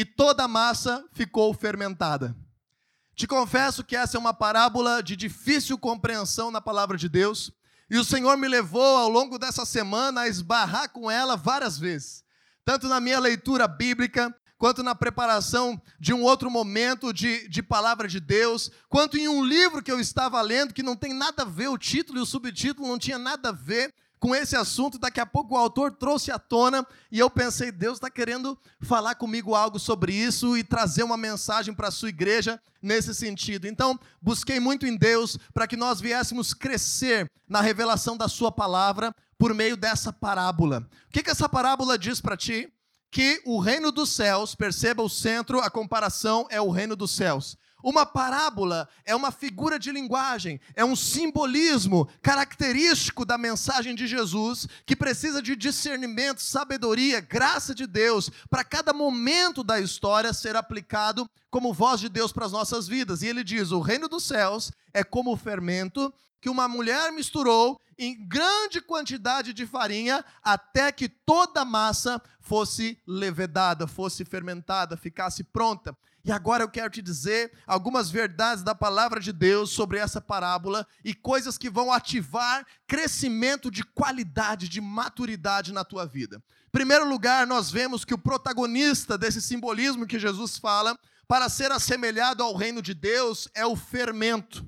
e 0.00 0.04
toda 0.04 0.44
a 0.44 0.48
massa 0.48 1.04
ficou 1.12 1.52
fermentada. 1.52 2.34
Te 3.14 3.26
confesso 3.26 3.84
que 3.84 3.94
essa 3.94 4.16
é 4.16 4.18
uma 4.18 4.32
parábola 4.32 5.02
de 5.02 5.14
difícil 5.14 5.76
compreensão 5.76 6.50
na 6.50 6.58
palavra 6.58 6.96
de 6.96 7.06
Deus, 7.06 7.52
e 7.90 7.98
o 7.98 8.04
Senhor 8.04 8.38
me 8.38 8.48
levou 8.48 8.96
ao 8.96 9.10
longo 9.10 9.38
dessa 9.38 9.66
semana 9.66 10.22
a 10.22 10.28
esbarrar 10.28 10.88
com 10.88 11.10
ela 11.10 11.36
várias 11.36 11.78
vezes, 11.78 12.24
tanto 12.64 12.88
na 12.88 12.98
minha 12.98 13.20
leitura 13.20 13.68
bíblica, 13.68 14.34
quanto 14.56 14.82
na 14.82 14.94
preparação 14.94 15.78
de 15.98 16.14
um 16.14 16.22
outro 16.22 16.50
momento 16.50 17.12
de, 17.12 17.46
de 17.46 17.62
palavra 17.62 18.08
de 18.08 18.20
Deus, 18.20 18.70
quanto 18.88 19.18
em 19.18 19.28
um 19.28 19.44
livro 19.44 19.82
que 19.82 19.92
eu 19.92 20.00
estava 20.00 20.40
lendo 20.40 20.72
que 20.72 20.82
não 20.82 20.96
tem 20.96 21.12
nada 21.12 21.42
a 21.42 21.46
ver, 21.46 21.68
o 21.68 21.76
título 21.76 22.18
e 22.18 22.22
o 22.22 22.26
subtítulo 22.26 22.88
não 22.88 22.98
tinha 22.98 23.18
nada 23.18 23.50
a 23.50 23.52
ver, 23.52 23.92
com 24.20 24.34
esse 24.34 24.54
assunto. 24.54 24.98
Daqui 24.98 25.18
a 25.18 25.26
pouco 25.26 25.54
o 25.54 25.56
autor 25.58 25.92
trouxe 25.92 26.30
à 26.30 26.38
tona 26.38 26.86
e 27.10 27.18
eu 27.18 27.30
pensei, 27.30 27.72
Deus 27.72 27.94
está 27.94 28.10
querendo 28.10 28.56
falar 28.80 29.14
comigo 29.16 29.54
algo 29.54 29.78
sobre 29.78 30.12
isso 30.12 30.56
e 30.56 30.62
trazer 30.62 31.02
uma 31.02 31.16
mensagem 31.16 31.74
para 31.74 31.88
a 31.88 31.90
sua 31.90 32.10
igreja 32.10 32.60
nesse 32.80 33.14
sentido. 33.14 33.66
Então, 33.66 33.98
busquei 34.20 34.60
muito 34.60 34.86
em 34.86 34.96
Deus 34.96 35.38
para 35.52 35.66
que 35.66 35.76
nós 35.76 36.00
viéssemos 36.00 36.52
crescer 36.52 37.28
na 37.48 37.60
revelação 37.60 38.16
da 38.16 38.28
Sua 38.28 38.52
palavra 38.52 39.12
por 39.38 39.54
meio 39.54 39.76
dessa 39.76 40.12
parábola. 40.12 40.86
O 41.08 41.12
que, 41.12 41.22
que 41.22 41.30
essa 41.30 41.48
parábola 41.48 41.98
diz 41.98 42.20
para 42.20 42.36
ti? 42.36 42.72
Que 43.10 43.42
o 43.44 43.58
reino 43.58 43.90
dos 43.90 44.10
céus, 44.10 44.54
perceba 44.54 45.02
o 45.02 45.08
centro, 45.08 45.58
a 45.60 45.68
comparação 45.68 46.46
é 46.48 46.60
o 46.60 46.70
reino 46.70 46.94
dos 46.94 47.10
céus. 47.10 47.56
Uma 47.82 48.04
parábola 48.04 48.88
é 49.04 49.14
uma 49.14 49.30
figura 49.30 49.78
de 49.78 49.90
linguagem, 49.90 50.60
é 50.74 50.84
um 50.84 50.94
simbolismo 50.96 52.08
característico 52.22 53.24
da 53.24 53.38
mensagem 53.38 53.94
de 53.94 54.06
Jesus, 54.06 54.66
que 54.84 54.96
precisa 54.96 55.40
de 55.40 55.56
discernimento, 55.56 56.42
sabedoria, 56.42 57.20
graça 57.20 57.74
de 57.74 57.86
Deus, 57.86 58.30
para 58.48 58.64
cada 58.64 58.92
momento 58.92 59.64
da 59.64 59.80
história 59.80 60.32
ser 60.32 60.56
aplicado 60.56 61.28
como 61.50 61.72
voz 61.72 62.00
de 62.00 62.08
Deus 62.08 62.32
para 62.32 62.46
as 62.46 62.52
nossas 62.52 62.86
vidas. 62.86 63.22
E 63.22 63.26
ele 63.26 63.42
diz: 63.42 63.70
o 63.70 63.80
reino 63.80 64.08
dos 64.08 64.24
céus 64.24 64.70
é 64.92 65.02
como 65.02 65.32
o 65.32 65.36
fermento 65.36 66.12
que 66.40 66.48
uma 66.48 66.66
mulher 66.66 67.12
misturou 67.12 67.80
em 67.98 68.26
grande 68.26 68.80
quantidade 68.80 69.52
de 69.52 69.66
farinha 69.66 70.24
até 70.42 70.90
que 70.90 71.06
toda 71.06 71.60
a 71.60 71.66
massa 71.66 72.20
fosse 72.40 72.98
levedada, 73.06 73.86
fosse 73.86 74.24
fermentada, 74.24 74.96
ficasse 74.96 75.44
pronta. 75.44 75.94
E 76.24 76.30
agora 76.30 76.62
eu 76.62 76.68
quero 76.68 76.90
te 76.90 77.00
dizer 77.00 77.52
algumas 77.66 78.10
verdades 78.10 78.62
da 78.62 78.74
palavra 78.74 79.20
de 79.20 79.32
Deus 79.32 79.70
sobre 79.70 79.98
essa 79.98 80.20
parábola 80.20 80.86
e 81.04 81.14
coisas 81.14 81.56
que 81.56 81.70
vão 81.70 81.90
ativar 81.90 82.66
crescimento 82.86 83.70
de 83.70 83.82
qualidade, 83.82 84.68
de 84.68 84.80
maturidade 84.80 85.72
na 85.72 85.84
tua 85.84 86.06
vida. 86.06 86.42
Em 86.68 86.70
primeiro 86.70 87.08
lugar, 87.08 87.46
nós 87.46 87.70
vemos 87.70 88.04
que 88.04 88.14
o 88.14 88.18
protagonista 88.18 89.16
desse 89.16 89.40
simbolismo 89.40 90.06
que 90.06 90.18
Jesus 90.18 90.58
fala, 90.58 90.98
para 91.26 91.48
ser 91.48 91.72
assemelhado 91.72 92.42
ao 92.42 92.54
reino 92.54 92.82
de 92.82 92.92
Deus, 92.92 93.48
é 93.54 93.64
o 93.64 93.74
fermento. 93.74 94.64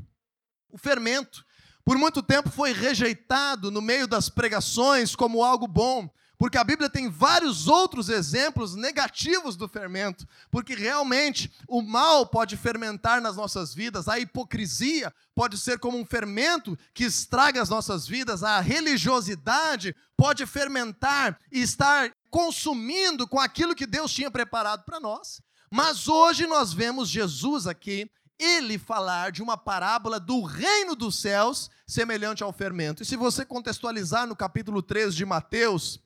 O 0.71 0.79
fermento, 0.79 1.45
por 1.85 1.99
muito 1.99 2.23
tempo, 2.23 2.51
foi 2.51 2.73
rejeitado 2.73 3.71
no 3.71 3.83
meio 3.83 4.07
das 4.07 4.31
pregações 4.31 5.15
como 5.15 5.45
algo 5.45 5.69
bom 5.69 6.09
porque 6.43 6.59
a 6.59 6.65
Bíblia 6.65 6.91
tem 6.91 7.09
vários 7.09 7.69
outros 7.69 8.09
exemplos 8.09 8.75
negativos 8.75 9.55
do 9.55 9.69
fermento, 9.69 10.27
porque 10.51 10.75
realmente 10.75 11.49
o 11.69 11.81
mal 11.81 12.27
pode 12.27 12.57
fermentar 12.57 13.21
nas 13.21 13.37
nossas 13.37 13.73
vidas, 13.73 14.09
a 14.09 14.19
hipocrisia 14.19 15.15
pode 15.37 15.57
ser 15.57 15.79
como 15.79 15.97
um 15.97 16.05
fermento 16.05 16.77
que 16.93 17.05
estraga 17.05 17.63
as 17.63 17.69
nossas 17.69 18.09
vidas, 18.09 18.43
a 18.43 18.59
religiosidade 18.59 19.95
pode 20.17 20.45
fermentar 20.45 21.39
e 21.53 21.63
estar 21.63 22.13
consumindo 22.29 23.29
com 23.29 23.39
aquilo 23.39 23.73
que 23.73 23.87
Deus 23.87 24.13
tinha 24.13 24.29
preparado 24.29 24.83
para 24.83 24.99
nós. 24.99 25.41
Mas 25.71 26.09
hoje 26.09 26.45
nós 26.45 26.73
vemos 26.73 27.09
Jesus 27.09 27.69
aqui, 27.69 28.11
ele 28.37 28.79
falar 28.79 29.31
de 29.31 29.45
uma 29.45 29.57
parábola 29.57 30.19
do 30.19 30.43
reino 30.43 30.97
dos 30.97 31.21
céus 31.21 31.71
semelhante 31.87 32.43
ao 32.43 32.53
fermento. 32.53 33.05
E 33.05 33.07
se 33.07 33.15
você 33.15 33.45
contextualizar 33.45 34.27
no 34.27 34.35
capítulo 34.35 34.83
3 34.83 35.15
de 35.15 35.25
Mateus, 35.25 36.03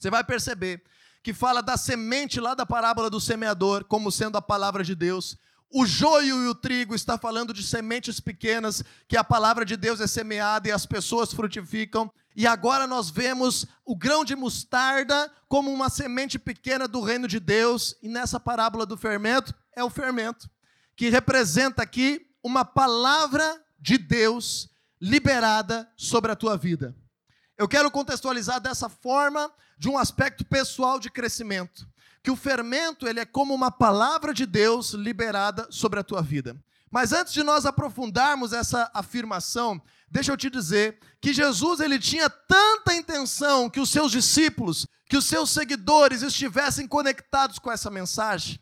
você 0.00 0.10
vai 0.10 0.24
perceber 0.24 0.82
que 1.22 1.32
fala 1.32 1.62
da 1.62 1.76
semente 1.76 2.40
lá 2.40 2.54
da 2.54 2.64
parábola 2.64 3.10
do 3.10 3.20
semeador, 3.20 3.84
como 3.84 4.10
sendo 4.10 4.38
a 4.38 4.42
palavra 4.42 4.84
de 4.84 4.94
Deus. 4.94 5.36
O 5.70 5.84
joio 5.84 6.44
e 6.44 6.48
o 6.48 6.54
trigo 6.54 6.94
está 6.94 7.18
falando 7.18 7.52
de 7.52 7.62
sementes 7.62 8.20
pequenas, 8.20 8.82
que 9.06 9.16
a 9.16 9.24
palavra 9.24 9.64
de 9.64 9.76
Deus 9.76 10.00
é 10.00 10.06
semeada 10.06 10.68
e 10.68 10.72
as 10.72 10.86
pessoas 10.86 11.32
frutificam. 11.32 12.10
E 12.34 12.46
agora 12.46 12.86
nós 12.86 13.10
vemos 13.10 13.66
o 13.84 13.94
grão 13.96 14.24
de 14.24 14.34
mostarda 14.34 15.30
como 15.48 15.70
uma 15.70 15.90
semente 15.90 16.38
pequena 16.38 16.88
do 16.88 17.02
reino 17.02 17.28
de 17.28 17.38
Deus. 17.38 17.94
E 18.02 18.08
nessa 18.08 18.40
parábola 18.40 18.86
do 18.86 18.96
fermento, 18.96 19.52
é 19.76 19.84
o 19.84 19.90
fermento, 19.90 20.48
que 20.96 21.10
representa 21.10 21.82
aqui 21.82 22.26
uma 22.42 22.64
palavra 22.64 23.60
de 23.78 23.98
Deus 23.98 24.70
liberada 25.00 25.90
sobre 25.96 26.32
a 26.32 26.36
tua 26.36 26.56
vida. 26.56 26.96
Eu 27.58 27.68
quero 27.68 27.90
contextualizar 27.90 28.60
dessa 28.60 28.88
forma, 28.88 29.52
de 29.78 29.88
um 29.88 29.96
aspecto 29.96 30.44
pessoal 30.44 30.98
de 30.98 31.10
crescimento 31.10 31.88
que 32.28 32.30
o 32.30 32.36
fermento 32.36 33.08
ele 33.08 33.20
é 33.20 33.24
como 33.24 33.54
uma 33.54 33.70
palavra 33.70 34.34
de 34.34 34.44
Deus 34.44 34.90
liberada 34.90 35.66
sobre 35.70 35.98
a 35.98 36.04
tua 36.04 36.20
vida. 36.20 36.54
Mas 36.90 37.10
antes 37.10 37.32
de 37.32 37.42
nós 37.42 37.64
aprofundarmos 37.64 38.52
essa 38.52 38.90
afirmação, 38.92 39.80
deixa 40.10 40.30
eu 40.30 40.36
te 40.36 40.50
dizer 40.50 40.98
que 41.22 41.32
Jesus 41.32 41.80
ele 41.80 41.98
tinha 41.98 42.28
tanta 42.28 42.94
intenção 42.94 43.70
que 43.70 43.80
os 43.80 43.88
seus 43.88 44.12
discípulos, 44.12 44.86
que 45.08 45.16
os 45.16 45.24
seus 45.24 45.48
seguidores 45.48 46.20
estivessem 46.20 46.86
conectados 46.86 47.58
com 47.58 47.72
essa 47.72 47.90
mensagem, 47.90 48.60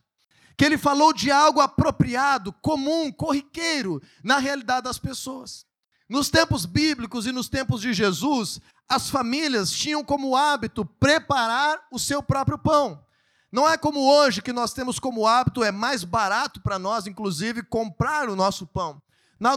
que 0.57 0.65
ele 0.65 0.79
falou 0.79 1.13
de 1.13 1.33
algo 1.33 1.61
apropriado, 1.61 2.53
comum, 2.53 3.11
corriqueiro 3.11 4.01
na 4.23 4.39
realidade 4.39 4.85
das 4.85 4.99
pessoas. 4.99 5.66
Nos 6.09 6.31
tempos 6.31 6.65
bíblicos 6.65 7.27
e 7.27 7.33
nos 7.33 7.49
tempos 7.49 7.81
de 7.81 7.93
Jesus, 7.93 8.61
as 8.89 9.11
famílias 9.11 9.71
tinham 9.71 10.05
como 10.05 10.37
hábito 10.37 10.85
preparar 10.85 11.81
o 11.91 11.99
seu 11.99 12.23
próprio 12.23 12.57
pão. 12.57 13.05
Não 13.51 13.69
é 13.69 13.77
como 13.77 14.01
hoje 14.01 14.43
que 14.43 14.53
nós 14.53 14.73
temos 14.73 14.99
como 14.99 15.27
hábito, 15.27 15.65
é 15.65 15.73
mais 15.73 16.05
barato 16.05 16.61
para 16.61 16.79
nós, 16.79 17.07
inclusive, 17.07 17.63
comprar 17.63 18.29
o 18.29 18.37
nosso 18.37 18.67
pão. 18.67 19.03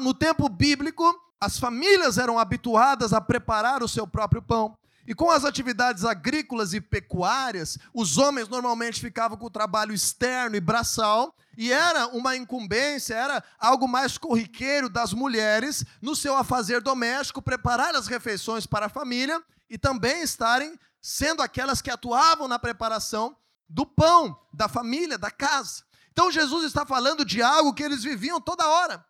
No 0.01 0.13
tempo 0.13 0.50
bíblico, 0.50 1.03
as 1.39 1.60
famílias 1.60 2.18
eram 2.18 2.39
habituadas 2.39 3.13
a 3.13 3.22
preparar 3.22 3.84
o 3.84 3.88
seu 3.88 4.08
próprio 4.08 4.41
pão. 4.41 4.75
E 5.09 5.15
com 5.15 5.31
as 5.31 5.43
atividades 5.43 6.05
agrícolas 6.05 6.71
e 6.75 6.79
pecuárias, 6.79 7.79
os 7.91 8.19
homens 8.19 8.47
normalmente 8.47 9.01
ficavam 9.01 9.35
com 9.35 9.47
o 9.47 9.49
trabalho 9.49 9.91
externo 9.91 10.55
e 10.55 10.59
braçal, 10.59 11.35
e 11.57 11.73
era 11.73 12.05
uma 12.09 12.35
incumbência, 12.35 13.15
era 13.15 13.43
algo 13.57 13.87
mais 13.87 14.19
corriqueiro 14.19 14.87
das 14.87 15.11
mulheres 15.11 15.83
no 15.99 16.15
seu 16.15 16.37
afazer 16.37 16.79
doméstico, 16.79 17.41
preparar 17.41 17.95
as 17.95 18.05
refeições 18.05 18.67
para 18.67 18.85
a 18.85 18.89
família 18.89 19.43
e 19.67 19.79
também 19.79 20.21
estarem 20.21 20.79
sendo 21.01 21.41
aquelas 21.41 21.81
que 21.81 21.89
atuavam 21.89 22.47
na 22.47 22.59
preparação 22.59 23.35
do 23.67 23.87
pão, 23.87 24.39
da 24.53 24.67
família, 24.67 25.17
da 25.17 25.31
casa. 25.31 25.85
Então 26.11 26.31
Jesus 26.31 26.65
está 26.65 26.85
falando 26.85 27.25
de 27.25 27.41
algo 27.41 27.73
que 27.73 27.81
eles 27.81 28.03
viviam 28.03 28.39
toda 28.39 28.69
hora. 28.69 29.03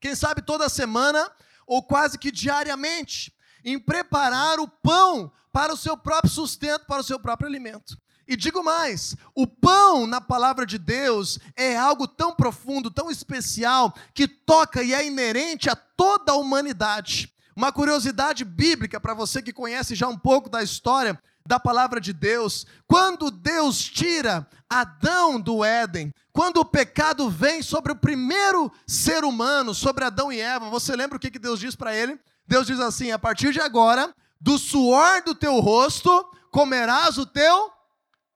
Quem 0.00 0.14
sabe 0.14 0.40
toda 0.40 0.70
semana 0.70 1.30
ou 1.66 1.82
quase 1.82 2.18
que 2.18 2.30
diariamente, 2.30 3.30
em 3.64 3.78
preparar 3.78 4.58
o 4.60 4.68
pão 4.68 5.32
para 5.52 5.72
o 5.72 5.76
seu 5.76 5.96
próprio 5.96 6.30
sustento, 6.30 6.86
para 6.86 7.00
o 7.00 7.04
seu 7.04 7.18
próprio 7.18 7.48
alimento. 7.48 7.96
E 8.28 8.36
digo 8.36 8.62
mais: 8.62 9.16
o 9.34 9.46
pão 9.46 10.06
na 10.06 10.20
palavra 10.20 10.66
de 10.66 10.76
Deus 10.78 11.38
é 11.56 11.76
algo 11.76 12.06
tão 12.06 12.34
profundo, 12.34 12.90
tão 12.90 13.10
especial, 13.10 13.94
que 14.12 14.28
toca 14.28 14.82
e 14.82 14.92
é 14.92 15.06
inerente 15.06 15.70
a 15.70 15.74
toda 15.74 16.32
a 16.32 16.36
humanidade. 16.36 17.32
Uma 17.56 17.72
curiosidade 17.72 18.44
bíblica 18.44 19.00
para 19.00 19.14
você 19.14 19.42
que 19.42 19.52
conhece 19.52 19.94
já 19.94 20.06
um 20.06 20.16
pouco 20.16 20.48
da 20.48 20.62
história 20.62 21.18
da 21.44 21.58
palavra 21.58 21.98
de 21.98 22.12
Deus, 22.12 22.66
quando 22.86 23.30
Deus 23.30 23.82
tira 23.82 24.46
Adão 24.68 25.40
do 25.40 25.64
Éden, 25.64 26.12
quando 26.30 26.58
o 26.58 26.64
pecado 26.64 27.30
vem 27.30 27.62
sobre 27.62 27.90
o 27.90 27.96
primeiro 27.96 28.70
ser 28.86 29.24
humano, 29.24 29.74
sobre 29.74 30.04
Adão 30.04 30.30
e 30.30 30.38
Eva, 30.38 30.68
você 30.68 30.94
lembra 30.94 31.16
o 31.16 31.20
que 31.20 31.38
Deus 31.38 31.58
diz 31.58 31.74
para 31.74 31.96
ele? 31.96 32.20
Deus 32.48 32.66
diz 32.66 32.80
assim: 32.80 33.12
a 33.12 33.18
partir 33.18 33.52
de 33.52 33.60
agora, 33.60 34.12
do 34.40 34.58
suor 34.58 35.22
do 35.22 35.34
teu 35.34 35.60
rosto 35.60 36.10
comerás 36.50 37.18
o 37.18 37.26
teu 37.26 37.70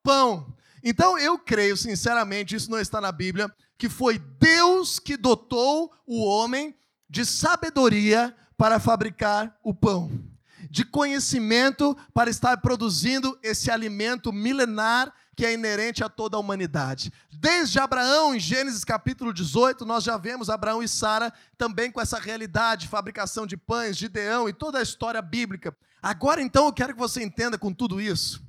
pão. 0.03 0.55
Então 0.85 1.19
eu 1.19 1.39
creio, 1.39 1.77
sinceramente, 1.77 2.55
isso 2.55 2.71
não 2.71 2.79
está 2.79 3.01
na 3.01 3.11
Bíblia, 3.11 3.51
que 3.79 3.89
foi 3.89 4.19
Deus 4.19 4.99
que 4.99 5.17
dotou 5.17 5.93
o 6.07 6.23
homem 6.25 6.77
de 7.09 7.25
sabedoria 7.25 8.37
para 8.57 8.79
fabricar 8.79 9.57
o 9.65 9.75
pão 9.75 10.11
de 10.71 10.87
conhecimento 10.87 11.95
para 12.15 12.31
estar 12.31 12.57
produzindo 12.59 13.39
esse 13.43 13.71
alimento 13.71 14.33
milenar 14.33 15.13
que 15.37 15.47
é 15.47 15.53
inerente 15.53 16.05
a 16.05 16.09
toda 16.09 16.37
a 16.37 16.41
humanidade. 16.41 17.13
Desde 17.33 17.79
Abraão, 17.79 18.35
em 18.35 18.41
Gênesis 18.41 18.85
capítulo 18.85 19.33
18, 19.33 19.85
nós 19.85 20.05
já 20.05 20.17
vemos 20.17 20.51
Abraão 20.51 20.83
e 20.83 20.89
Sara 20.89 21.33
também 21.57 21.91
com 21.91 22.01
essa 22.01 22.19
realidade, 22.19 22.89
fabricação 22.89 23.47
de 23.47 23.57
pães, 23.57 23.97
Gideão 23.97 24.49
e 24.49 24.53
toda 24.53 24.79
a 24.79 24.83
história 24.83 25.23
bíblica. 25.23 25.77
Agora 26.03 26.43
então 26.43 26.67
eu 26.67 26.73
quero 26.73 26.93
que 26.93 26.99
você 26.99 27.23
entenda 27.23 27.59
com 27.59 27.73
tudo 27.73 28.01
isso 28.01 28.43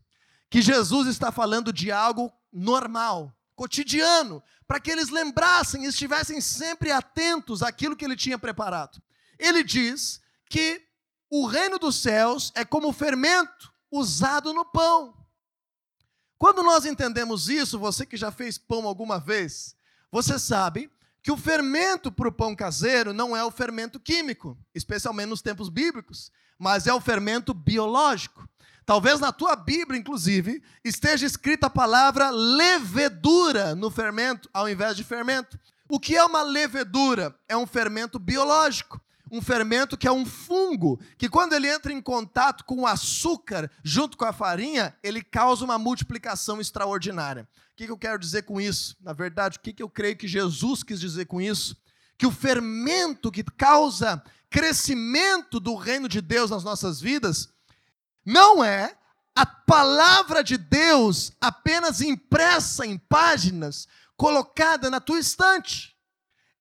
que 0.54 0.62
Jesus 0.62 1.08
está 1.08 1.32
falando 1.32 1.74
de 1.74 1.92
algo 1.92 2.32
normal, 2.52 3.36
cotidiano, 3.56 4.44
para 4.68 4.80
que 4.80 4.92
eles 4.92 5.10
lembrassem 5.10 5.84
e 5.84 5.88
estivessem 5.88 6.40
sempre 6.40 6.92
atentos 6.92 7.64
àquilo 7.64 7.96
que 7.96 8.06
ele 8.06 8.16
tinha 8.16 8.38
preparado. 8.38 9.02
Ele 9.40 9.64
diz 9.64 10.22
que 10.48 10.80
o 11.28 11.48
reino 11.48 11.80
dos 11.80 11.96
céus 11.96 12.52
é 12.54 12.64
como 12.64 12.94
fermento 12.94 13.74
usado 13.90 14.54
no 14.54 14.64
pão. 14.64 15.23
Quando 16.44 16.62
nós 16.62 16.86
entendemos 16.86 17.48
isso, 17.48 17.80
você 17.80 18.06
que 18.06 18.18
já 18.18 18.30
fez 18.30 18.58
pão 18.58 18.86
alguma 18.86 19.18
vez, 19.18 19.78
você 20.12 20.38
sabe 20.38 20.92
que 21.22 21.32
o 21.32 21.38
fermento 21.38 22.12
para 22.12 22.28
o 22.28 22.34
pão 22.34 22.54
caseiro 22.54 23.14
não 23.14 23.34
é 23.34 23.42
o 23.46 23.50
fermento 23.50 23.98
químico, 23.98 24.58
especialmente 24.76 25.30
nos 25.30 25.42
tempos 25.42 25.70
bíblicos, 25.70 26.34
mas 26.60 26.86
é 26.86 26.94
o 26.94 27.00
fermento 27.00 27.54
biológico. 27.54 28.46
Talvez 28.86 29.22
na 29.22 29.32
tua 29.32 29.56
Bíblia, 29.56 29.98
inclusive, 29.98 30.62
esteja 30.84 31.26
escrita 31.26 31.68
a 31.68 31.70
palavra 31.70 32.30
levedura 32.30 33.74
no 33.74 33.90
fermento, 33.90 34.50
ao 34.54 34.68
invés 34.68 34.98
de 34.98 35.04
fermento. 35.06 35.58
O 35.88 35.98
que 35.98 36.14
é 36.14 36.26
uma 36.26 36.42
levedura? 36.42 37.34
É 37.48 37.56
um 37.56 37.66
fermento 37.66 38.20
biológico 38.20 39.00
um 39.34 39.42
fermento 39.42 39.98
que 39.98 40.08
é 40.08 40.12
um 40.12 40.28
fungo, 40.28 41.00
que 41.18 41.28
quando 41.28 41.54
ele 41.54 41.68
entra 41.68 41.92
em 41.92 42.00
contato 42.00 42.64
com 42.64 42.82
o 42.82 42.88
açúcar 42.88 43.70
junto 43.84 44.16
com 44.16 44.26
a 44.26 44.32
farinha, 44.32 44.96
ele 45.02 45.24
causa 45.24 45.66
uma 45.66 45.80
multiplicação 45.80 46.62
extraordinária. 46.62 47.50
O 47.72 47.76
que 47.76 47.86
eu 47.86 47.98
quero 47.98 48.20
dizer 48.20 48.44
com 48.44 48.62
isso? 48.62 48.96
Na 49.02 49.12
verdade, 49.12 49.58
o 49.58 49.60
que 49.60 49.82
eu 49.82 49.90
creio 49.90 50.16
que 50.16 50.28
Jesus 50.28 50.84
quis 50.84 51.00
dizer 51.00 51.26
com 51.26 51.42
isso? 51.42 51.76
Que 52.16 52.28
o 52.28 52.32
fermento 52.32 53.32
que 53.32 53.44
causa 53.44 54.24
crescimento 54.52 55.60
do 55.60 55.74
reino 55.74 56.08
de 56.08 56.22
Deus 56.22 56.52
nas 56.52 56.64
nossas 56.64 57.02
vidas 57.02 57.50
não 58.24 58.64
é 58.64 58.96
a 59.36 59.48
palavra 59.48 60.44
de 60.44 60.58
Deus 60.58 61.32
apenas 61.42 62.02
impressa 62.02 62.86
em 62.86 63.00
páginas, 63.00 63.88
colocada 64.16 64.92
na 64.92 65.00
tua 65.00 65.18
estante. 65.18 65.98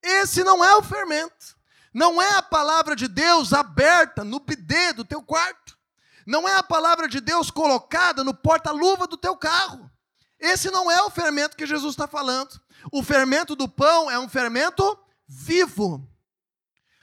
Esse 0.02 0.42
não 0.42 0.64
é 0.64 0.74
o 0.74 0.82
fermento. 0.82 1.60
Não 1.92 2.20
é 2.20 2.36
a 2.36 2.42
palavra 2.42 2.96
de 2.96 3.06
Deus 3.06 3.52
aberta 3.52 4.24
no 4.24 4.40
bidê 4.40 4.92
do 4.92 5.04
teu 5.04 5.22
quarto. 5.22 5.78
Não 6.26 6.48
é 6.48 6.54
a 6.54 6.62
palavra 6.62 7.08
de 7.08 7.20
Deus 7.20 7.50
colocada 7.50 8.24
no 8.24 8.32
porta-luva 8.32 9.06
do 9.06 9.16
teu 9.16 9.36
carro. 9.36 9.90
Esse 10.38 10.70
não 10.70 10.90
é 10.90 11.02
o 11.02 11.10
fermento 11.10 11.56
que 11.56 11.66
Jesus 11.66 11.92
está 11.92 12.06
falando. 12.06 12.60
O 12.90 13.02
fermento 13.02 13.54
do 13.54 13.68
pão 13.68 14.10
é 14.10 14.18
um 14.18 14.28
fermento 14.28 14.98
vivo. 15.28 16.08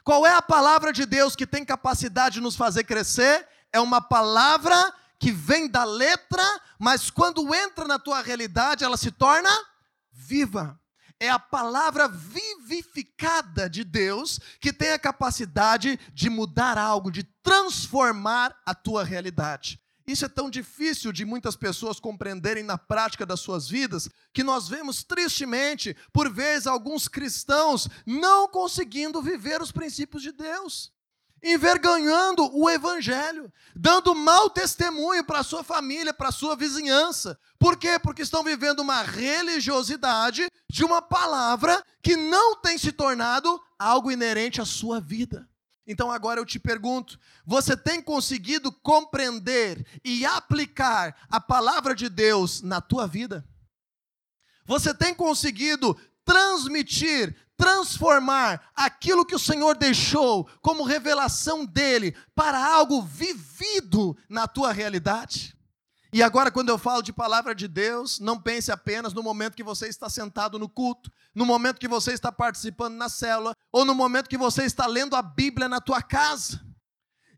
Qual 0.04 0.26
é 0.26 0.34
a 0.34 0.42
palavra 0.42 0.92
de 0.92 1.06
Deus 1.06 1.36
que 1.36 1.46
tem 1.46 1.64
capacidade 1.64 2.36
de 2.36 2.42
nos 2.42 2.56
fazer 2.56 2.84
crescer? 2.84 3.48
É 3.72 3.80
uma 3.80 4.02
palavra 4.02 4.76
que 5.20 5.32
vem 5.32 5.70
da 5.70 5.84
letra, 5.84 6.44
mas 6.80 7.12
quando 7.12 7.54
entra 7.54 7.86
na 7.86 8.00
tua 8.00 8.22
realidade, 8.22 8.84
ela 8.84 8.98
se 8.98 9.12
torna 9.12 9.50
viva 10.12 10.80
é 11.20 11.30
a 11.30 11.40
palavra 11.40 12.08
vivificada 12.08 13.70
de 13.70 13.84
Deus 13.84 14.40
que 14.60 14.72
tem 14.72 14.92
a 14.92 15.00
capacidade 15.00 16.00
de 16.14 16.30
mudar 16.30 16.78
algo, 16.78 17.12
de 17.12 17.24
transformar 17.44 18.56
a 18.66 18.74
tua 18.74 19.04
realidade. 19.04 19.80
Isso 20.08 20.26
é 20.26 20.30
tão 20.30 20.50
difícil 20.50 21.12
de 21.12 21.24
muitas 21.24 21.56
pessoas 21.56 22.00
compreenderem 22.00 22.64
na 22.64 22.78
prática 22.78 23.26
das 23.26 23.42
suas 23.42 23.70
vidas, 23.70 24.10
que 24.34 24.44
nós 24.44 24.68
vemos 24.68 25.04
tristemente, 25.04 25.96
por 26.12 26.34
vezes, 26.34 26.66
alguns 26.66 27.08
cristãos 27.08 27.88
não 28.08 28.48
conseguindo 28.48 29.22
viver 29.22 29.62
os 29.62 29.72
princípios 29.72 30.24
de 30.24 30.32
Deus 30.32 30.92
envergonhando 31.44 32.50
o 32.54 32.70
evangelho, 32.70 33.52
dando 33.76 34.14
mau 34.14 34.50
testemunho 34.50 35.24
para 35.24 35.40
a 35.40 35.44
sua 35.44 35.64
família, 35.64 36.14
para 36.14 36.30
a 36.30 36.34
sua 36.34 36.56
vizinhança. 36.56 37.40
Por 37.58 37.78
quê? 37.78 37.98
Porque 38.00 38.22
estão 38.22 38.44
vivendo 38.44 38.80
uma 38.80 39.02
religiosidade 39.02 40.48
de 40.70 40.84
uma 40.84 41.02
palavra 41.02 41.84
que 42.02 42.16
não 42.16 42.56
tem 42.56 42.78
se 42.78 42.92
tornado 42.92 43.62
algo 43.78 44.12
inerente 44.12 44.62
à 44.62 44.66
sua 44.66 45.00
vida. 45.00 45.48
Então 45.88 46.12
agora 46.12 46.40
eu 46.40 46.46
te 46.46 46.60
pergunto: 46.60 47.20
você 47.44 47.76
tem 47.76 48.02
conseguido 48.02 48.72
compreender 48.72 49.86
e 50.06 50.26
aplicar 50.26 51.16
a 51.30 51.40
palavra 51.42 51.96
de 51.96 52.08
Deus 52.08 52.62
na 52.62 52.80
tua 52.80 53.08
vida? 53.08 53.44
Você 54.66 54.94
tem 54.94 55.16
conseguido 55.16 56.00
transmitir, 56.24 57.36
transformar 57.60 58.72
aquilo 58.74 59.26
que 59.26 59.36
o 59.36 59.40
Senhor 59.40 59.78
deixou 59.78 60.50
como 60.62 60.86
revelação 60.86 61.66
dele 61.66 62.16
para 62.34 62.58
algo 62.66 63.02
vivido 63.02 64.18
na 64.30 64.48
tua 64.48 64.72
realidade? 64.72 65.54
E 66.12 66.24
agora, 66.24 66.50
quando 66.50 66.70
eu 66.70 66.78
falo 66.78 67.04
de 67.04 67.12
palavra 67.12 67.54
de 67.54 67.68
Deus, 67.68 68.20
não 68.20 68.40
pense 68.40 68.72
apenas 68.72 69.14
no 69.14 69.22
momento 69.22 69.56
que 69.56 69.64
você 69.64 69.88
está 69.88 70.10
sentado 70.10 70.58
no 70.58 70.70
culto, 70.70 71.12
no 71.36 71.46
momento 71.46 71.80
que 71.80 71.88
você 71.88 72.14
está 72.14 72.32
participando 72.32 72.96
na 72.96 73.10
célula, 73.10 73.54
ou 73.72 73.84
no 73.84 73.94
momento 73.94 74.30
que 74.30 74.38
você 74.38 74.64
está 74.64 74.88
lendo 74.88 75.16
a 75.16 75.22
Bíblia 75.22 75.68
na 75.68 75.82
tua 75.82 76.02
casa. 76.02 76.66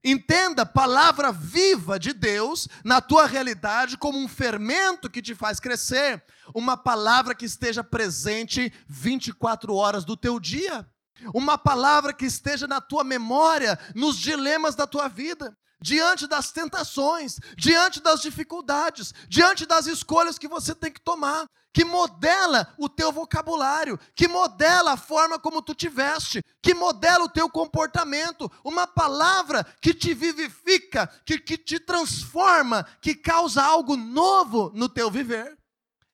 Entenda 0.04 0.66
palavra 0.66 1.32
viva 1.32 2.00
de 2.00 2.12
Deus 2.12 2.68
na 2.84 3.00
tua 3.00 3.28
realidade 3.28 3.98
como 3.98 4.18
um 4.18 4.28
fermento 4.28 5.10
que 5.10 5.22
te 5.22 5.36
faz 5.36 5.60
crescer, 5.60 6.24
uma 6.56 6.76
palavra 6.76 7.36
que 7.36 7.46
esteja 7.46 7.84
presente 7.84 8.74
24 8.88 9.76
horas 9.76 10.04
do 10.04 10.18
teu 10.18 10.40
dia, 10.40 10.88
uma 11.36 11.56
palavra 11.56 12.14
que 12.14 12.26
esteja 12.26 12.68
na 12.68 12.82
tua 12.82 13.04
memória, 13.04 13.78
nos 13.94 14.18
dilemas 14.18 14.74
da 14.74 14.88
tua 14.88 15.08
vida 15.08 15.56
diante 15.82 16.28
das 16.28 16.52
tentações, 16.52 17.39
diante 17.58 18.00
das 18.00 18.22
dificuldades, 18.22 19.13
diante 19.28 19.65
das 19.65 19.88
escolhas 19.88 20.38
que 20.38 20.48
você 20.48 20.76
tem 20.76 20.91
que 20.91 21.02
tomar, 21.02 21.48
que 21.74 21.84
modela 21.84 22.74
o 22.78 22.88
teu 22.88 23.12
vocabulário, 23.12 24.00
que 24.13 24.28
modela 24.28 24.94
a 24.94 24.98
forma 24.98 25.39
como 25.39 25.62
tu 25.62 25.74
te 25.74 25.89
veste, 25.89 26.44
que 26.62 26.74
modela 26.74 27.26
o 27.26 27.30
teu 27.30 27.50
comportamento, 27.50 28.52
uma 28.63 28.86
palavra 28.86 29.65
que 29.82 29.94
te 29.94 30.13
vivifica, 30.13 31.08
que, 31.26 31.39
que 31.39 31.58
te 31.58 31.80
transforma, 31.80 32.86
que 33.02 33.15
causa 33.15 33.63
algo 33.63 33.96
novo 33.96 34.72
no 34.76 34.88
teu 34.88 35.10
viver. 35.10 35.58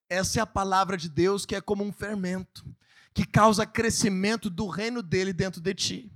Essa 0.09 0.39
é 0.39 0.41
a 0.41 0.47
palavra 0.47 0.95
de 0.95 1.09
Deus 1.09 1.45
que 1.45 1.55
é 1.55 1.59
como 1.59 1.83
um 1.83 1.91
fermento, 1.91 2.63
que 3.13 3.25
causa 3.25 3.65
crescimento 3.65 4.49
do 4.49 4.67
reino 4.67 5.03
dele 5.03 5.33
dentro 5.33 5.59
de 5.59 5.73
ti. 5.73 6.11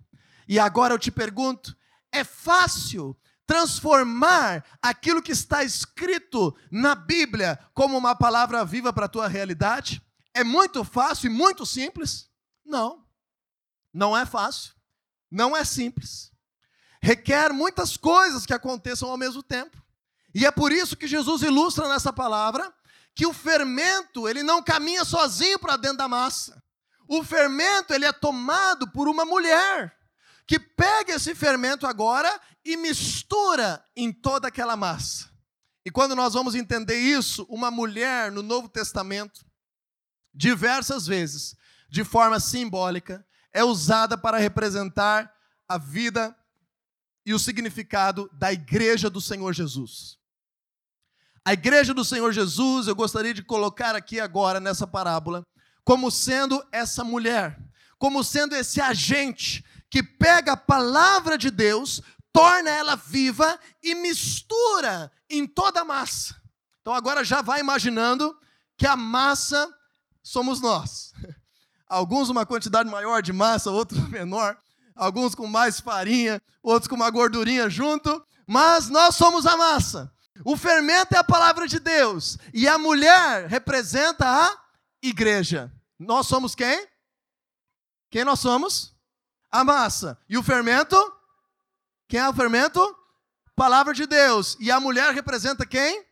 E 0.48 0.60
agora 0.60 0.94
eu 0.94 1.00
te 1.00 1.12
pergunto: 1.12 1.76
é 2.12 2.24
fácil 2.24 3.18
transformar 3.52 4.64
aquilo 4.82 5.22
que 5.22 5.34
está 5.34 5.62
escrito 5.62 6.56
na 6.72 6.96
Bíblia 6.96 7.60
como 7.74 7.98
uma 7.98 8.16
palavra 8.16 8.64
viva 8.64 8.94
para 8.94 9.08
a 9.08 9.10
tua 9.10 9.28
realidade? 9.28 10.02
É 10.34 10.42
muito 10.42 10.86
fácil 10.86 11.30
e 11.30 11.34
muito 11.34 11.66
simples? 11.66 12.30
Não. 12.66 13.06
Não 13.94 14.18
é 14.18 14.26
fácil. 14.26 14.74
Não 15.30 15.54
é 15.54 15.66
simples. 15.66 16.32
Requer 17.02 17.52
muitas 17.52 17.98
coisas 17.98 18.46
que 18.46 18.54
aconteçam 18.54 19.10
ao 19.10 19.18
mesmo 19.18 19.44
tempo. 19.44 19.84
E 20.34 20.46
é 20.46 20.52
por 20.52 20.72
isso 20.72 20.96
que 20.96 21.06
Jesus 21.06 21.42
ilustra 21.42 21.90
nessa 21.90 22.14
palavra 22.14 22.74
que 23.14 23.26
o 23.26 23.34
fermento, 23.34 24.30
ele 24.30 24.44
não 24.44 24.64
caminha 24.64 25.04
sozinho 25.04 25.60
para 25.60 25.76
dentro 25.76 25.98
da 25.98 26.08
massa. 26.08 26.64
O 27.06 27.22
fermento, 27.22 27.94
ele 27.94 28.06
é 28.06 28.14
tomado 28.14 28.90
por 28.94 29.10
uma 29.10 29.26
mulher 29.26 29.94
que 30.48 30.60
pega 30.60 31.14
esse 31.14 31.34
fermento 31.34 31.88
agora 31.88 32.40
e 32.64 32.78
mistura 32.78 33.84
em 33.96 34.12
toda 34.12 34.48
aquela 34.48 34.76
massa. 34.76 35.30
E 35.86 35.90
quando 35.90 36.16
nós 36.16 36.34
vamos 36.34 36.54
entender 36.54 37.00
isso, 37.00 37.46
uma 37.50 37.72
mulher 37.72 38.32
no 38.32 38.44
Novo 38.44 38.70
Testamento, 38.70 39.46
diversas 40.34 41.08
vezes, 41.08 41.56
de 41.90 42.04
forma 42.04 42.40
simbólica, 42.40 43.26
é 43.52 43.64
usada 43.64 44.18
para 44.18 44.38
representar 44.38 45.34
a 45.68 45.78
vida 45.78 46.36
e 47.26 47.34
o 47.34 47.40
significado 47.40 48.30
da 48.34 48.52
igreja 48.52 49.10
do 49.10 49.20
Senhor 49.20 49.54
Jesus. 49.54 50.18
A 51.44 51.54
igreja 51.54 51.94
do 51.94 52.06
Senhor 52.06 52.32
Jesus, 52.32 52.88
eu 52.88 52.96
gostaria 52.96 53.34
de 53.34 53.44
colocar 53.44 53.96
aqui 53.96 54.20
agora 54.20 54.60
nessa 54.60 54.86
parábola, 54.86 55.44
como 55.84 56.12
sendo 56.12 56.64
essa 56.72 57.04
mulher, 57.04 57.60
como 57.98 58.24
sendo 58.24 58.56
esse 58.56 58.80
agente 58.80 59.66
que 59.92 60.02
pega 60.02 60.54
a 60.54 60.58
palavra 60.58 61.38
de 61.38 61.52
Deus, 61.52 62.02
torna 62.32 62.70
ela 62.72 62.96
viva 62.96 63.60
e 63.84 63.94
mistura 63.94 65.12
em 65.30 65.46
toda 65.46 65.82
a 65.82 65.86
massa. 65.86 66.42
Então 66.80 66.94
agora 66.94 67.26
já 67.26 67.42
vai 67.42 67.60
imaginando 67.60 68.36
que 68.78 68.88
a 68.88 68.96
massa 68.96 69.70
somos 70.24 70.62
nós. 70.62 71.14
Alguns 71.88 72.30
uma 72.30 72.46
quantidade 72.46 72.90
maior 72.90 73.22
de 73.22 73.34
massa, 73.34 73.70
outros 73.70 74.00
menor, 74.08 74.58
alguns 74.96 75.36
com 75.36 75.46
mais 75.46 75.82
farinha, 75.82 76.42
outros 76.64 76.88
com 76.88 76.96
uma 76.96 77.10
gordurinha 77.10 77.70
junto, 77.70 78.26
mas 78.48 78.88
nós 78.88 79.16
somos 79.16 79.46
a 79.46 79.58
massa. 79.58 80.10
O 80.46 80.56
fermento 80.56 81.14
é 81.14 81.18
a 81.18 81.24
palavra 81.24 81.68
de 81.68 81.80
Deus 81.80 82.38
e 82.54 82.66
a 82.66 82.78
mulher 82.78 83.46
representa 83.48 84.26
a 84.26 84.58
igreja. 85.02 85.70
Nós 86.00 86.28
somos 86.28 86.56
quem? 86.56 86.88
Quem 88.10 88.24
nós 88.24 88.40
somos? 88.40 88.96
A 89.52 89.64
massa. 89.64 90.18
E 90.30 90.38
o 90.38 90.44
fermento? 90.44 90.96
Quem 92.08 92.20
é 92.20 92.30
o 92.30 92.34
fermento? 92.34 92.80
Palavra 93.56 93.94
de 93.94 94.08
Deus. 94.08 94.56
E 94.60 94.72
a 94.72 94.80
mulher 94.80 95.14
representa 95.14 95.66
quem? 95.66 96.06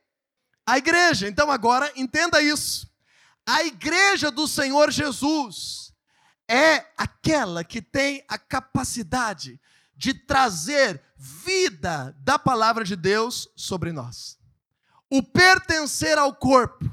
A 0.65 0.77
igreja. 0.77 1.27
Então 1.27 1.49
agora 1.49 1.91
entenda 1.95 2.41
isso. 2.41 2.89
A 3.45 3.63
igreja 3.63 4.29
do 4.29 4.47
Senhor 4.47 4.91
Jesus 4.91 5.93
é 6.47 6.85
aquela 6.97 7.63
que 7.63 7.81
tem 7.81 8.23
a 8.27 8.37
capacidade 8.37 9.59
de 9.95 10.13
trazer 10.13 11.01
vida 11.15 12.15
da 12.19 12.39
palavra 12.39 12.83
de 12.83 12.95
Deus 12.95 13.49
sobre 13.55 13.91
nós. 13.91 14.37
O 15.09 15.21
pertencer 15.21 16.17
ao 16.17 16.33
corpo, 16.33 16.89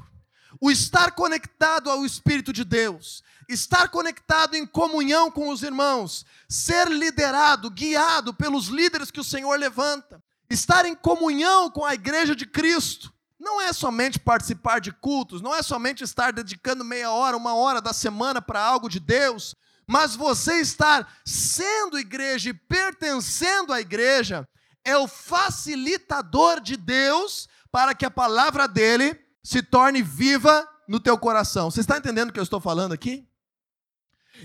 o 0.59 0.71
estar 0.71 1.11
conectado 1.11 1.89
ao 1.89 2.05
Espírito 2.05 2.51
de 2.51 2.63
Deus, 2.63 3.23
estar 3.47 3.89
conectado 3.89 4.55
em 4.55 4.65
comunhão 4.65 5.31
com 5.31 5.49
os 5.49 5.63
irmãos, 5.63 6.25
ser 6.49 6.89
liderado, 6.89 7.69
guiado 7.69 8.33
pelos 8.33 8.67
líderes 8.67 9.09
que 9.09 9.19
o 9.19 9.23
Senhor 9.23 9.57
levanta, 9.57 10.21
estar 10.49 10.85
em 10.85 10.95
comunhão 10.95 11.69
com 11.69 11.85
a 11.85 11.93
igreja 11.93 12.35
de 12.35 12.45
Cristo. 12.45 13.13
Não 13.39 13.61
é 13.61 13.71
somente 13.71 14.19
participar 14.19 14.79
de 14.79 14.91
cultos, 14.91 15.41
não 15.41 15.55
é 15.55 15.61
somente 15.61 16.03
estar 16.03 16.33
dedicando 16.33 16.83
meia 16.83 17.11
hora, 17.11 17.37
uma 17.37 17.53
hora 17.53 17.79
da 17.79 17.93
semana 17.93 18.41
para 18.41 18.61
algo 18.61 18.89
de 18.89 18.99
Deus, 18.99 19.55
mas 19.87 20.15
você 20.15 20.59
estar 20.59 21.07
sendo 21.23 21.99
igreja 21.99 22.49
e 22.49 22.53
pertencendo 22.53 23.71
à 23.71 23.79
igreja 23.79 24.47
é 24.83 24.97
o 24.97 25.07
facilitador 25.07 26.59
de 26.59 26.75
Deus 26.75 27.47
para 27.71 27.93
que 27.93 28.05
a 28.05 28.11
palavra 28.11 28.67
dele 28.67 29.19
se 29.43 29.61
torne 29.61 30.01
viva 30.01 30.67
no 30.87 30.99
teu 30.99 31.17
coração. 31.17 31.69
Você 31.69 31.81
está 31.81 31.97
entendendo 31.97 32.29
o 32.29 32.33
que 32.33 32.39
eu 32.39 32.43
estou 32.43 32.59
falando 32.59 32.93
aqui? 32.93 33.26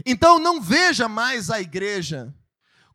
Então 0.04 0.38
não 0.38 0.60
veja 0.60 1.08
mais 1.08 1.50
a 1.50 1.60
igreja 1.60 2.34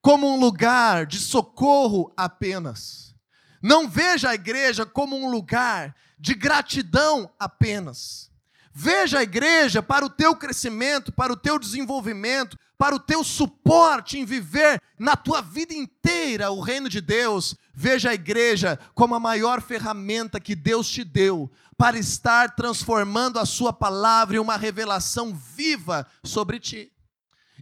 como 0.01 0.27
um 0.27 0.39
lugar 0.39 1.05
de 1.05 1.19
socorro 1.19 2.13
apenas. 2.15 3.15
Não 3.61 3.89
veja 3.89 4.29
a 4.29 4.35
igreja 4.35 4.85
como 4.85 5.15
um 5.15 5.29
lugar 5.29 5.95
de 6.19 6.33
gratidão 6.33 7.29
apenas. 7.39 8.31
Veja 8.79 9.17
a 9.17 9.23
igreja 9.23 9.81
para 9.81 10.05
o 10.05 10.09
teu 10.09 10.35
crescimento, 10.35 11.11
para 11.11 11.33
o 11.33 11.35
teu 11.35 11.57
desenvolvimento, 11.57 12.55
para 12.77 12.95
o 12.95 12.99
teu 12.99 13.23
suporte 13.23 14.19
em 14.19 14.23
viver 14.23 14.79
na 14.99 15.15
tua 15.15 15.41
vida 15.41 15.73
inteira 15.73 16.51
o 16.51 16.61
reino 16.61 16.87
de 16.87 17.01
Deus. 17.01 17.55
Veja 17.73 18.11
a 18.11 18.13
igreja 18.13 18.77
como 18.93 19.15
a 19.15 19.19
maior 19.19 19.63
ferramenta 19.63 20.39
que 20.39 20.53
Deus 20.53 20.87
te 20.91 21.03
deu 21.03 21.51
para 21.75 21.97
estar 21.97 22.55
transformando 22.55 23.39
a 23.39 23.47
sua 23.47 23.73
palavra 23.73 24.35
em 24.35 24.39
uma 24.39 24.57
revelação 24.57 25.33
viva 25.33 26.05
sobre 26.23 26.59
ti. 26.59 26.91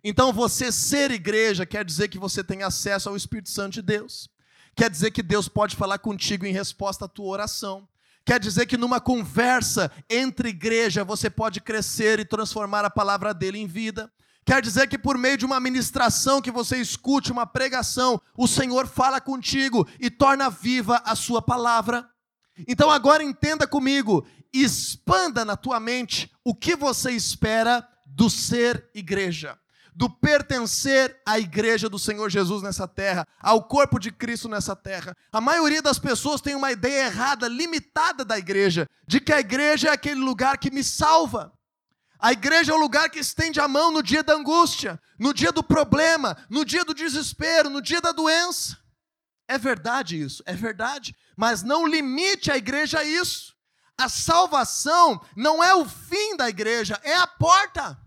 Então, 0.03 0.33
você 0.33 0.69
ser 0.69 1.11
igreja 1.11 1.65
quer 1.65 1.85
dizer 1.85 2.09
que 2.09 2.19
você 2.19 2.43
tem 2.43 2.61
acesso 2.61 3.07
ao 3.07 3.15
Espírito 3.15 3.49
Santo 3.51 3.75
de 3.75 3.81
Deus. 3.81 4.29
Quer 4.75 4.89
dizer 4.89 5.11
que 5.11 5.23
Deus 5.23 5.47
pode 5.47 5.77
falar 5.77 5.97
contigo 5.99 6.45
em 6.45 6.51
resposta 6.51 7.05
à 7.05 7.07
tua 7.07 7.27
oração. 7.27 7.87
Quer 8.25 8.39
dizer 8.39 8.65
que 8.65 8.75
numa 8.75 8.99
conversa 8.99 9.91
entre 10.09 10.49
igreja 10.49 11.03
você 11.03 11.29
pode 11.29 11.61
crescer 11.61 12.19
e 12.19 12.25
transformar 12.25 12.83
a 12.83 12.89
palavra 12.89 13.33
dele 13.35 13.59
em 13.59 13.67
vida. 13.67 14.11
Quer 14.43 14.63
dizer 14.63 14.87
que 14.87 14.97
por 14.97 15.15
meio 15.17 15.37
de 15.37 15.45
uma 15.45 15.59
ministração 15.59 16.41
que 16.41 16.51
você 16.51 16.77
escute, 16.77 17.31
uma 17.31 17.45
pregação, 17.45 18.19
o 18.35 18.47
Senhor 18.47 18.87
fala 18.87 19.21
contigo 19.21 19.87
e 19.99 20.09
torna 20.09 20.49
viva 20.49 21.01
a 21.05 21.15
sua 21.15 21.39
palavra. 21.39 22.07
Então 22.67 22.89
agora 22.89 23.23
entenda 23.23 23.67
comigo, 23.67 24.25
expanda 24.51 25.45
na 25.45 25.55
tua 25.55 25.79
mente 25.79 26.31
o 26.43 26.55
que 26.55 26.75
você 26.75 27.11
espera 27.11 27.87
do 28.05 28.29
ser 28.29 28.89
igreja, 28.95 29.57
do 29.95 30.09
pertencer 30.09 31.21
à 31.25 31.39
igreja 31.39 31.87
do 31.87 31.97
Senhor 31.97 32.29
Jesus 32.29 32.61
nessa 32.61 32.85
terra, 32.85 33.25
ao 33.39 33.63
corpo 33.63 33.97
de 33.97 34.11
Cristo 34.11 34.49
nessa 34.49 34.75
terra. 34.75 35.15
A 35.31 35.39
maioria 35.39 35.81
das 35.81 35.97
pessoas 35.97 36.41
tem 36.41 36.53
uma 36.53 36.69
ideia 36.69 37.05
errada, 37.05 37.47
limitada 37.47 38.25
da 38.25 38.37
igreja, 38.37 38.89
de 39.07 39.21
que 39.21 39.31
a 39.31 39.39
igreja 39.39 39.87
é 39.87 39.91
aquele 39.91 40.19
lugar 40.19 40.57
que 40.57 40.69
me 40.69 40.83
salva. 40.83 41.53
A 42.19 42.33
igreja 42.33 42.73
é 42.73 42.75
o 42.75 42.79
lugar 42.79 43.09
que 43.09 43.19
estende 43.19 43.61
a 43.61 43.69
mão 43.69 43.89
no 43.89 44.03
dia 44.03 44.21
da 44.21 44.33
angústia, 44.33 45.01
no 45.17 45.33
dia 45.33 45.51
do 45.51 45.63
problema, 45.63 46.35
no 46.49 46.65
dia 46.65 46.83
do 46.83 46.93
desespero, 46.93 47.69
no 47.69 47.81
dia 47.81 48.01
da 48.01 48.11
doença. 48.11 48.77
É 49.47 49.57
verdade 49.57 50.21
isso, 50.21 50.43
é 50.45 50.53
verdade. 50.53 51.15
Mas 51.37 51.63
não 51.63 51.87
limite 51.87 52.51
a 52.51 52.57
igreja 52.57 52.99
a 52.99 53.03
isso. 53.05 53.55
A 53.97 54.09
salvação 54.09 55.21
não 55.37 55.63
é 55.63 55.73
o 55.73 55.85
fim 55.85 56.35
da 56.35 56.49
igreja, 56.49 56.99
é 57.01 57.15
a 57.15 57.27
porta. 57.27 57.97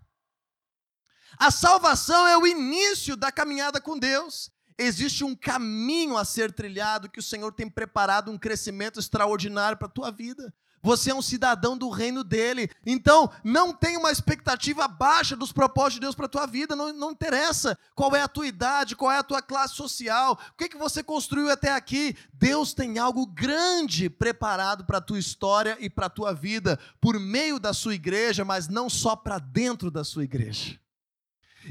A 1.39 1.53
salvação 1.53 2.27
é 2.27 2.37
o 2.37 2.47
início 2.47 3.17
da 3.17 3.31
caminhada 3.31 3.81
com 3.81 3.97
Deus. 3.97 4.51
Existe 4.77 5.23
um 5.23 5.37
caminho 5.37 6.17
a 6.17 6.25
ser 6.25 6.53
trilhado 6.53 7.09
que 7.09 7.21
o 7.21 7.23
Senhor 7.23 7.53
tem 7.53 7.71
preparado 7.71 8.31
um 8.31 8.37
crescimento 8.37 8.99
extraordinário 8.99 9.79
para 9.79 9.87
a 9.87 9.91
tua 9.91 10.11
vida. 10.11 10.53
Você 10.83 11.11
é 11.11 11.15
um 11.15 11.23
cidadão 11.23 11.77
do 11.77 11.89
reino 11.91 12.25
dele. 12.25 12.69
Então, 12.85 13.31
não 13.45 13.73
tenha 13.73 14.01
uma 14.01 14.11
expectativa 14.11 14.89
baixa 14.89 15.37
dos 15.37 15.53
propósitos 15.53 15.95
de 15.95 16.01
Deus 16.01 16.15
para 16.15 16.27
a 16.27 16.29
tua 16.29 16.47
vida. 16.47 16.75
Não, 16.75 16.93
não 16.93 17.13
interessa 17.13 17.79
qual 17.95 18.17
é 18.17 18.23
a 18.23 18.29
tua 18.29 18.47
idade, 18.47 18.97
qual 18.97 19.13
é 19.13 19.19
a 19.19 19.25
tua 19.25 19.43
classe 19.43 19.75
social, 19.75 20.39
o 20.53 20.57
que, 20.57 20.69
que 20.69 20.79
você 20.79 21.05
construiu 21.05 21.51
até 21.51 21.73
aqui. 21.73 22.17
Deus 22.33 22.75
tem 22.75 22.99
algo 22.99 23.27
grande 23.27 24.11
preparado 24.11 24.85
para 24.85 24.99
a 24.99 25.03
tua 25.03 25.19
história 25.19 25.77
e 25.79 25.89
para 25.89 26.07
a 26.07 26.11
tua 26.11 26.33
vida, 26.33 26.79
por 27.01 27.19
meio 27.19 27.61
da 27.61 27.73
sua 27.73 27.95
igreja, 27.95 28.45
mas 28.45 28.67
não 28.67 28.91
só 28.91 29.15
para 29.15 29.39
dentro 29.39 29.89
da 29.89 30.03
sua 30.03 30.25
igreja. 30.25 30.81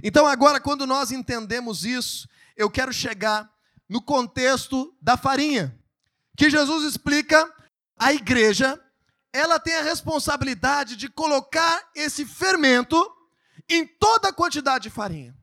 Então, 0.03 0.25
agora, 0.27 0.59
quando 0.59 0.85
nós 0.85 1.11
entendemos 1.11 1.85
isso, 1.85 2.27
eu 2.55 2.69
quero 2.69 2.93
chegar 2.93 3.49
no 3.87 4.01
contexto 4.01 4.95
da 5.01 5.15
farinha, 5.15 5.77
que 6.35 6.49
Jesus 6.49 6.83
explica 6.83 7.49
a 7.97 8.13
igreja 8.13 8.81
ela 9.37 9.59
tem 9.59 9.75
a 9.75 9.83
responsabilidade 9.83 10.95
de 10.95 11.07
colocar 11.07 11.89
esse 11.95 12.25
fermento 12.25 12.97
em 13.69 13.85
toda 13.85 14.29
a 14.29 14.33
quantidade 14.33 14.83
de 14.83 14.89
farinha. 14.89 15.35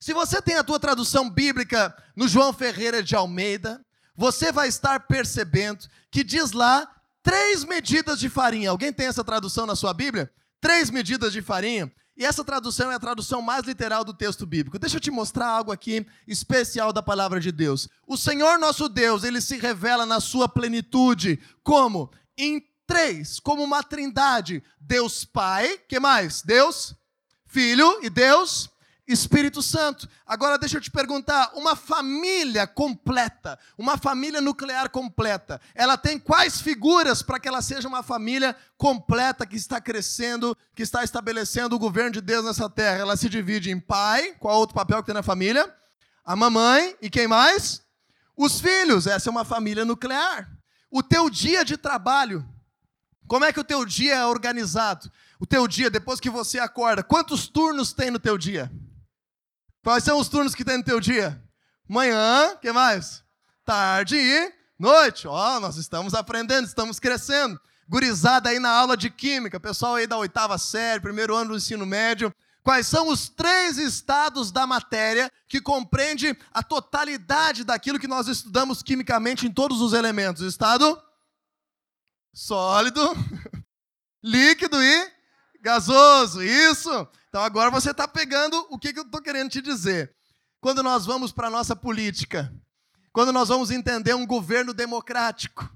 Se 0.00 0.12
você 0.12 0.40
tem 0.40 0.56
a 0.56 0.64
tua 0.64 0.78
tradução 0.78 1.28
bíblica 1.28 1.94
no 2.14 2.28
João 2.28 2.52
Ferreira 2.52 3.02
de 3.02 3.14
Almeida, 3.14 3.84
você 4.14 4.52
vai 4.52 4.68
estar 4.68 5.00
percebendo 5.00 5.86
que 6.10 6.22
diz 6.22 6.52
lá 6.52 6.90
três 7.22 7.64
medidas 7.64 8.18
de 8.18 8.28
farinha. 8.28 8.70
Alguém 8.70 8.92
tem 8.92 9.06
essa 9.06 9.24
tradução 9.24 9.66
na 9.66 9.76
sua 9.76 9.92
Bíblia? 9.92 10.32
Três 10.60 10.90
medidas 10.90 11.32
de 11.32 11.42
farinha. 11.42 11.92
E 12.16 12.24
essa 12.24 12.42
tradução 12.42 12.90
é 12.90 12.94
a 12.94 13.00
tradução 13.00 13.42
mais 13.42 13.64
literal 13.64 14.02
do 14.02 14.14
texto 14.14 14.46
bíblico. 14.46 14.78
Deixa 14.78 14.96
eu 14.96 15.00
te 15.00 15.10
mostrar 15.10 15.48
algo 15.48 15.70
aqui 15.70 16.06
especial 16.26 16.92
da 16.92 17.02
palavra 17.02 17.38
de 17.38 17.52
Deus. 17.52 17.88
O 18.06 18.16
Senhor 18.16 18.58
nosso 18.58 18.88
Deus, 18.88 19.22
ele 19.22 19.40
se 19.40 19.58
revela 19.58 20.06
na 20.06 20.18
sua 20.18 20.48
plenitude. 20.48 21.38
Como? 21.62 22.10
Em 22.38 22.64
três, 22.86 23.38
como 23.38 23.62
uma 23.62 23.82
trindade: 23.82 24.62
Deus 24.80 25.24
Pai, 25.24 25.78
que 25.88 26.00
mais? 26.00 26.40
Deus 26.42 26.94
Filho 27.44 28.00
e 28.02 28.10
Deus 28.10 28.70
Espírito 29.06 29.62
Santo. 29.62 30.08
Agora 30.26 30.58
deixa 30.58 30.78
eu 30.78 30.80
te 30.80 30.90
perguntar, 30.90 31.52
uma 31.54 31.76
família 31.76 32.66
completa, 32.66 33.58
uma 33.78 33.96
família 33.96 34.40
nuclear 34.40 34.90
completa, 34.90 35.60
ela 35.74 35.96
tem 35.96 36.18
quais 36.18 36.60
figuras 36.60 37.22
para 37.22 37.38
que 37.38 37.46
ela 37.46 37.62
seja 37.62 37.86
uma 37.86 38.02
família 38.02 38.56
completa 38.76 39.46
que 39.46 39.56
está 39.56 39.80
crescendo, 39.80 40.56
que 40.74 40.82
está 40.82 41.04
estabelecendo 41.04 41.76
o 41.76 41.78
governo 41.78 42.10
de 42.10 42.20
Deus 42.20 42.44
nessa 42.44 42.68
terra? 42.68 42.98
Ela 42.98 43.16
se 43.16 43.28
divide 43.28 43.70
em 43.70 43.78
pai, 43.78 44.34
qual 44.40 44.58
outro 44.58 44.74
papel 44.74 44.98
que 44.98 45.06
tem 45.06 45.14
na 45.14 45.22
família? 45.22 45.72
A 46.24 46.34
mamãe 46.34 46.96
e 47.00 47.08
quem 47.08 47.28
mais? 47.28 47.82
Os 48.36 48.60
filhos. 48.60 49.06
Essa 49.06 49.28
é 49.28 49.32
uma 49.32 49.44
família 49.44 49.84
nuclear. 49.84 50.50
O 50.90 51.02
teu 51.02 51.30
dia 51.30 51.64
de 51.64 51.76
trabalho, 51.76 52.44
como 53.28 53.44
é 53.44 53.52
que 53.52 53.60
o 53.60 53.64
teu 53.64 53.84
dia 53.84 54.16
é 54.16 54.26
organizado? 54.26 55.10
O 55.38 55.46
teu 55.46 55.68
dia, 55.68 55.90
depois 55.90 56.18
que 56.18 56.30
você 56.30 56.58
acorda, 56.58 57.02
quantos 57.02 57.46
turnos 57.46 57.92
tem 57.92 58.10
no 58.10 58.18
teu 58.18 58.36
dia? 58.36 58.70
Quais 59.86 60.02
são 60.02 60.18
os 60.18 60.28
turnos 60.28 60.52
que 60.52 60.64
tem 60.64 60.78
no 60.78 60.82
teu 60.82 60.98
dia? 60.98 61.40
Manhã, 61.88 62.56
que 62.60 62.72
mais? 62.72 63.22
Tarde 63.64 64.16
e 64.16 64.52
noite. 64.76 65.28
Ó, 65.28 65.56
oh, 65.56 65.60
nós 65.60 65.76
estamos 65.76 66.12
aprendendo, 66.12 66.66
estamos 66.66 66.98
crescendo. 66.98 67.56
Gurizada 67.88 68.48
aí 68.48 68.58
na 68.58 68.68
aula 68.68 68.96
de 68.96 69.08
química, 69.08 69.60
pessoal 69.60 69.94
aí 69.94 70.04
da 70.04 70.16
oitava 70.16 70.58
série, 70.58 71.00
primeiro 71.00 71.36
ano 71.36 71.50
do 71.50 71.56
ensino 71.56 71.86
médio. 71.86 72.34
Quais 72.64 72.88
são 72.88 73.06
os 73.06 73.28
três 73.28 73.78
estados 73.78 74.50
da 74.50 74.66
matéria 74.66 75.30
que 75.46 75.60
compreende 75.60 76.36
a 76.52 76.64
totalidade 76.64 77.62
daquilo 77.62 78.00
que 78.00 78.08
nós 78.08 78.26
estudamos 78.26 78.82
quimicamente 78.82 79.46
em 79.46 79.52
todos 79.52 79.80
os 79.80 79.92
elementos? 79.92 80.42
Estado 80.42 81.00
sólido, 82.34 83.00
líquido 84.20 84.82
e 84.82 85.15
gasoso. 85.66 86.42
Isso. 86.42 87.08
Então 87.28 87.42
agora 87.42 87.72
você 87.72 87.90
está 87.90 88.06
pegando 88.06 88.56
o 88.70 88.78
que, 88.78 88.92
que 88.92 89.00
eu 89.00 89.04
estou 89.04 89.20
querendo 89.20 89.50
te 89.50 89.60
dizer. 89.60 90.14
Quando 90.60 90.80
nós 90.80 91.04
vamos 91.04 91.32
para 91.32 91.48
a 91.48 91.50
nossa 91.50 91.74
política, 91.74 92.54
quando 93.12 93.32
nós 93.32 93.48
vamos 93.48 93.72
entender 93.72 94.14
um 94.14 94.26
governo 94.26 94.72
democrático, 94.72 95.68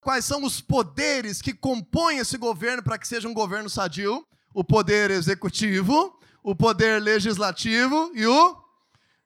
quais 0.00 0.24
são 0.24 0.42
os 0.42 0.60
poderes 0.60 1.40
que 1.40 1.54
compõem 1.54 2.18
esse 2.18 2.36
governo 2.36 2.82
para 2.82 2.98
que 2.98 3.06
seja 3.06 3.28
um 3.28 3.34
governo 3.34 3.70
sadio? 3.70 4.26
O 4.52 4.64
poder 4.64 5.12
executivo, 5.12 6.18
o 6.42 6.56
poder 6.56 7.00
legislativo 7.00 8.10
e 8.14 8.26
o 8.26 8.56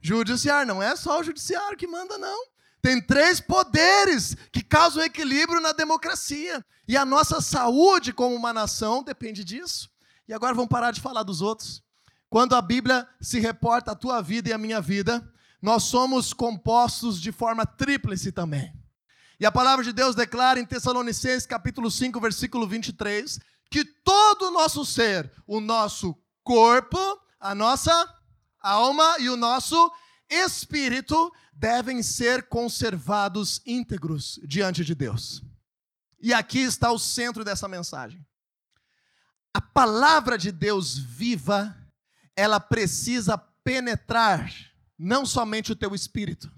judiciário. 0.01 0.75
Não 0.75 0.83
é 0.83 0.97
só 0.97 1.21
o 1.21 1.25
judiciário 1.25 1.79
que 1.79 1.87
manda, 1.87 2.19
não. 2.19 2.45
Tem 2.83 3.01
três 3.01 3.41
poderes 3.41 4.37
que 4.53 4.63
causam 4.63 5.03
equilíbrio 5.03 5.61
na 5.61 5.73
democracia. 5.73 6.65
E 6.87 6.95
a 6.97 7.07
nossa 7.07 7.41
saúde 7.41 8.13
como 8.13 8.35
uma 8.35 8.53
nação 8.53 9.03
depende 9.03 9.45
disso. 9.45 9.90
E 10.31 10.33
agora 10.33 10.55
vamos 10.55 10.71
parar 10.71 10.93
de 10.93 11.01
falar 11.01 11.25
dos 11.25 11.43
outros. 11.43 11.83
Quando 12.29 12.55
a 12.55 12.63
Bíblia 12.63 13.05
se 13.21 13.41
reporta 13.41 13.91
a 13.91 13.97
tua 13.97 14.23
vida 14.23 14.49
e 14.49 14.53
a 14.53 14.59
minha 14.59 14.81
vida, 14.81 15.29
nós 15.61 15.83
somos 15.83 16.33
compostos 16.33 17.21
de 17.21 17.33
forma 17.33 17.67
tríplice 17.67 18.31
também. 18.31 18.73
E 19.41 19.45
a 19.45 19.51
palavra 19.51 19.85
de 19.85 19.93
Deus 19.93 20.15
declara 20.15 20.61
em 20.61 20.65
Tessalonicenses 20.65 21.47
capítulo 21.47 21.91
5, 21.91 22.21
versículo 22.21 22.65
23, 22.65 23.41
que 23.69 23.85
todo 23.85 24.43
o 24.47 24.51
nosso 24.53 24.87
ser, 24.87 25.33
o 25.49 25.59
nosso 25.59 26.17
corpo, 26.45 26.97
a 27.41 27.53
nossa 27.53 27.93
alma 28.61 29.17
e 29.19 29.29
o 29.29 29.37
nosso 29.37 29.91
espírito 30.31 31.33
devem 31.53 32.05
ser 32.05 32.49
conservados 32.49 33.61
íntegros 33.67 34.39
diante 34.45 34.85
de 34.85 34.95
Deus. 34.95 35.43
E 36.21 36.33
aqui 36.33 36.61
está 36.61 36.93
o 36.93 37.01
centro 37.01 37.45
dessa 37.45 37.67
mensagem. 37.67 38.25
A 39.53 39.61
palavra 39.61 40.39
de 40.39 40.53
Deus 40.53 40.97
viva, 40.97 41.77
ela 42.37 42.61
precisa 42.61 43.37
penetrar 43.65 44.53
não 44.99 45.27
somente 45.27 45.73
o 45.73 45.77
teu 45.77 45.95
espírito. 45.95 46.51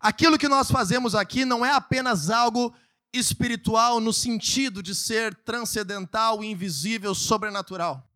Aquilo 0.00 0.38
que 0.38 0.48
nós 0.48 0.70
fazemos 0.70 1.14
aqui 1.14 1.44
não 1.44 1.64
é 1.64 1.72
apenas 1.72 2.28
algo 2.28 2.74
espiritual 3.12 4.00
no 4.00 4.12
sentido 4.12 4.82
de 4.82 4.94
ser 4.94 5.34
transcendental, 5.34 6.44
invisível, 6.44 7.14
sobrenatural. 7.14 8.06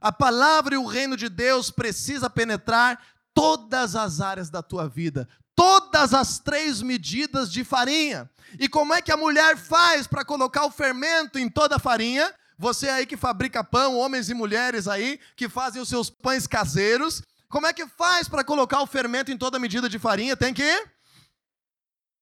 A 0.00 0.12
palavra 0.12 0.74
e 0.74 0.78
o 0.78 0.84
reino 0.84 1.16
de 1.16 1.28
Deus 1.28 1.70
precisa 1.70 2.28
penetrar 2.28 3.00
todas 3.32 3.96
as 3.96 4.20
áreas 4.20 4.50
da 4.50 4.62
tua 4.62 4.88
vida, 4.88 5.28
todas 5.54 6.12
as 6.12 6.38
três 6.38 6.82
medidas 6.82 7.50
de 7.50 7.64
farinha. 7.64 8.28
E 8.58 8.68
como 8.68 8.92
é 8.92 9.00
que 9.00 9.12
a 9.12 9.16
mulher 9.16 9.56
faz 9.56 10.06
para 10.06 10.24
colocar 10.24 10.64
o 10.64 10.70
fermento 10.70 11.38
em 11.38 11.48
toda 11.48 11.76
a 11.76 11.80
farinha? 11.80 12.32
Você 12.58 12.88
aí 12.88 13.06
que 13.06 13.16
fabrica 13.16 13.62
pão, 13.62 13.96
homens 13.96 14.28
e 14.28 14.34
mulheres 14.34 14.88
aí 14.88 15.20
que 15.36 15.48
fazem 15.48 15.80
os 15.80 15.88
seus 15.88 16.10
pães 16.10 16.46
caseiros, 16.46 17.22
como 17.48 17.66
é 17.66 17.72
que 17.72 17.86
faz 17.86 18.28
para 18.28 18.42
colocar 18.42 18.82
o 18.82 18.86
fermento 18.86 19.30
em 19.30 19.38
toda 19.38 19.58
medida 19.60 19.88
de 19.88 19.98
farinha? 19.98 20.36
Tem 20.36 20.52
que 20.52 20.86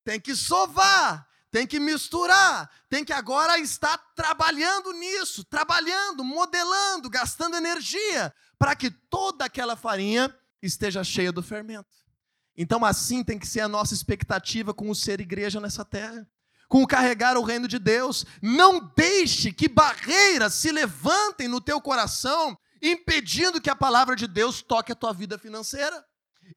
tem 0.04 0.20
que 0.20 0.36
sovar, 0.36 1.26
tem 1.50 1.66
que 1.66 1.80
misturar, 1.80 2.70
tem 2.88 3.04
que 3.04 3.12
agora 3.12 3.58
estar 3.58 3.98
trabalhando 4.14 4.92
nisso, 4.92 5.42
trabalhando, 5.42 6.22
modelando, 6.22 7.10
gastando 7.10 7.56
energia 7.56 8.32
para 8.58 8.76
que 8.76 8.90
toda 8.90 9.46
aquela 9.46 9.74
farinha 9.74 10.32
esteja 10.62 11.02
cheia 11.02 11.32
do 11.32 11.42
fermento. 11.42 11.88
Então, 12.56 12.84
assim 12.84 13.24
tem 13.24 13.38
que 13.38 13.46
ser 13.46 13.60
a 13.60 13.68
nossa 13.68 13.94
expectativa 13.94 14.72
com 14.72 14.88
o 14.90 14.94
ser 14.94 15.20
igreja 15.20 15.60
nessa 15.60 15.84
terra, 15.84 16.26
com 16.68 16.82
o 16.82 16.86
carregar 16.86 17.36
o 17.36 17.42
reino 17.42 17.68
de 17.68 17.78
Deus. 17.78 18.24
Não 18.42 18.92
deixe 18.96 19.52
que 19.52 19.68
barreiras 19.68 20.54
se 20.54 20.70
levantem 20.70 21.48
no 21.48 21.60
teu 21.60 21.80
coração, 21.80 22.56
impedindo 22.82 23.60
que 23.60 23.70
a 23.70 23.76
palavra 23.76 24.16
de 24.16 24.26
Deus 24.26 24.62
toque 24.62 24.92
a 24.92 24.96
tua 24.96 25.12
vida 25.12 25.38
financeira, 25.38 26.04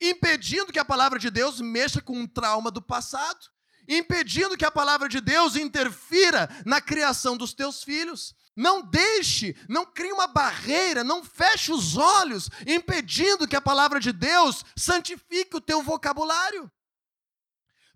impedindo 0.01 0.71
que 0.71 0.79
a 0.79 0.85
palavra 0.85 1.17
de 1.17 1.29
Deus 1.29 1.59
mexa 1.59 2.01
com 2.01 2.17
um 2.17 2.27
trauma 2.27 2.69
do 2.69 2.81
passado, 2.81 3.39
impedindo 3.87 4.55
que 4.55 4.65
a 4.65 4.71
palavra 4.71 5.09
de 5.09 5.19
Deus 5.19 5.55
interfira 5.55 6.47
na 6.65 6.79
criação 6.79 7.35
dos 7.35 7.53
teus 7.53 7.83
filhos. 7.83 8.35
Não 8.55 8.81
deixe, 8.81 9.55
não 9.67 9.85
crie 9.85 10.11
uma 10.11 10.27
barreira, 10.27 11.03
não 11.03 11.23
feche 11.23 11.71
os 11.71 11.97
olhos, 11.97 12.49
impedindo 12.67 13.47
que 13.47 13.55
a 13.55 13.61
palavra 13.61 13.99
de 13.99 14.11
Deus 14.11 14.63
santifique 14.75 15.55
o 15.55 15.61
teu 15.61 15.81
vocabulário. 15.81 16.69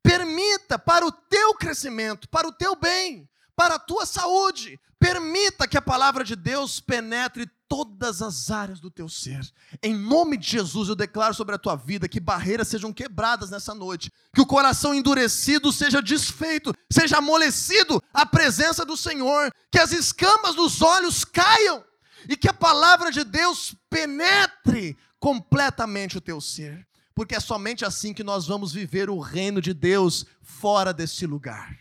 Permita 0.04 0.78
para 0.78 1.06
o 1.06 1.12
teu 1.12 1.56
crescimento, 1.56 2.28
para 2.30 2.48
o 2.48 2.52
teu 2.52 2.76
bem, 2.76 3.28
para 3.56 3.76
a 3.76 3.80
tua 3.80 4.06
saúde, 4.06 4.80
permita 5.00 5.68
que 5.68 5.78
a 5.78 5.82
palavra 5.82 6.24
de 6.24 6.36
Deus 6.36 6.80
penetre 6.80 7.50
todas 7.68 8.22
as 8.22 8.52
áreas 8.52 8.80
do 8.80 8.92
teu 8.92 9.10
ser. 9.10 9.42
Em 9.82 9.96
nome 9.96 10.38
de 10.38 10.48
Jesus, 10.48 10.90
eu 10.90 10.96
declaro 10.96 11.34
sobre 11.34 11.56
a 11.56 11.58
tua 11.58 11.76
vida 11.76 12.08
que 12.08 12.20
barreiras 12.20 12.68
sejam 12.68 12.94
quebradas 12.94 13.50
nessa 13.50 13.74
noite, 13.74 14.12
que 14.34 14.42
o 14.42 14.46
coração 14.46 14.94
endurecido 14.94 15.72
seja 15.72 16.02
desfeito, 16.02 16.74
seja 16.92 17.18
amolecido 17.18 18.00
à 18.14 18.26
presença 18.26 18.86
do 18.86 18.96
Senhor, 18.96 19.52
que 19.72 19.80
as 19.80 19.92
escamas 19.92 20.56
dos 20.56 20.82
olhos 20.82 21.26
caiam 21.26 21.84
e 22.30 22.38
que 22.38 22.48
a 22.48 22.54
palavra 22.54 23.12
de 23.12 23.24
Deus 23.24 23.76
penetre 23.90 24.98
completamente 25.20 26.18
o 26.18 26.22
teu 26.22 26.40
ser, 26.40 26.86
porque 27.16 27.36
é 27.36 27.40
somente 27.40 27.86
assim 27.86 28.14
que 28.14 28.24
nós 28.24 28.48
vamos 28.48 28.74
viver 28.74 29.10
o 29.10 29.20
reino 29.20 29.62
de 29.62 29.74
Deus 29.74 30.26
fora 30.42 30.94
desse 30.94 31.26
lugar. 31.26 31.78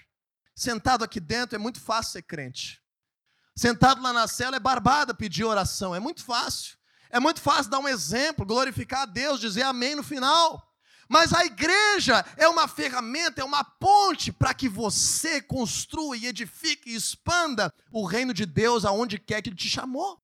Sentado 0.54 1.02
aqui 1.02 1.18
dentro 1.18 1.56
é 1.56 1.58
muito 1.58 1.80
fácil 1.80 2.12
ser 2.12 2.22
crente. 2.22 2.80
Sentado 3.56 4.02
lá 4.02 4.12
na 4.12 4.28
cela 4.28 4.56
é 4.56 4.60
barbada 4.60 5.14
pedir 5.14 5.44
oração, 5.44 5.94
é 5.94 6.00
muito 6.00 6.24
fácil. 6.24 6.76
É 7.10 7.20
muito 7.20 7.40
fácil 7.40 7.70
dar 7.70 7.78
um 7.78 7.88
exemplo, 7.88 8.46
glorificar 8.46 9.02
a 9.02 9.06
Deus, 9.06 9.40
dizer 9.40 9.62
amém 9.62 9.94
no 9.94 10.02
final. 10.02 10.66
Mas 11.08 11.34
a 11.34 11.44
igreja 11.44 12.24
é 12.38 12.48
uma 12.48 12.66
ferramenta, 12.66 13.42
é 13.42 13.44
uma 13.44 13.62
ponte 13.62 14.32
para 14.32 14.54
que 14.54 14.66
você 14.66 15.42
construa 15.42 16.16
e 16.16 16.26
edifique 16.26 16.88
e 16.88 16.94
expanda 16.94 17.70
o 17.90 18.06
reino 18.06 18.32
de 18.32 18.46
Deus 18.46 18.86
aonde 18.86 19.18
quer 19.18 19.42
que 19.42 19.50
Ele 19.50 19.56
te 19.56 19.68
chamou. 19.68 20.21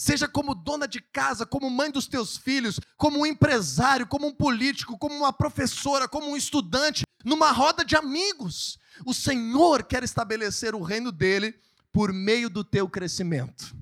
Seja 0.00 0.26
como 0.26 0.54
dona 0.54 0.88
de 0.88 0.98
casa, 0.98 1.44
como 1.44 1.68
mãe 1.68 1.90
dos 1.90 2.06
teus 2.06 2.34
filhos, 2.34 2.80
como 2.96 3.18
um 3.18 3.26
empresário, 3.26 4.06
como 4.06 4.28
um 4.28 4.32
político, 4.32 4.96
como 4.96 5.14
uma 5.14 5.30
professora, 5.30 6.08
como 6.08 6.30
um 6.30 6.36
estudante, 6.38 7.02
numa 7.22 7.52
roda 7.52 7.84
de 7.84 7.94
amigos. 7.94 8.78
O 9.04 9.12
Senhor 9.12 9.82
quer 9.82 10.02
estabelecer 10.02 10.74
o 10.74 10.80
reino 10.80 11.12
dele 11.12 11.54
por 11.92 12.14
meio 12.14 12.48
do 12.48 12.64
teu 12.64 12.88
crescimento. 12.88 13.76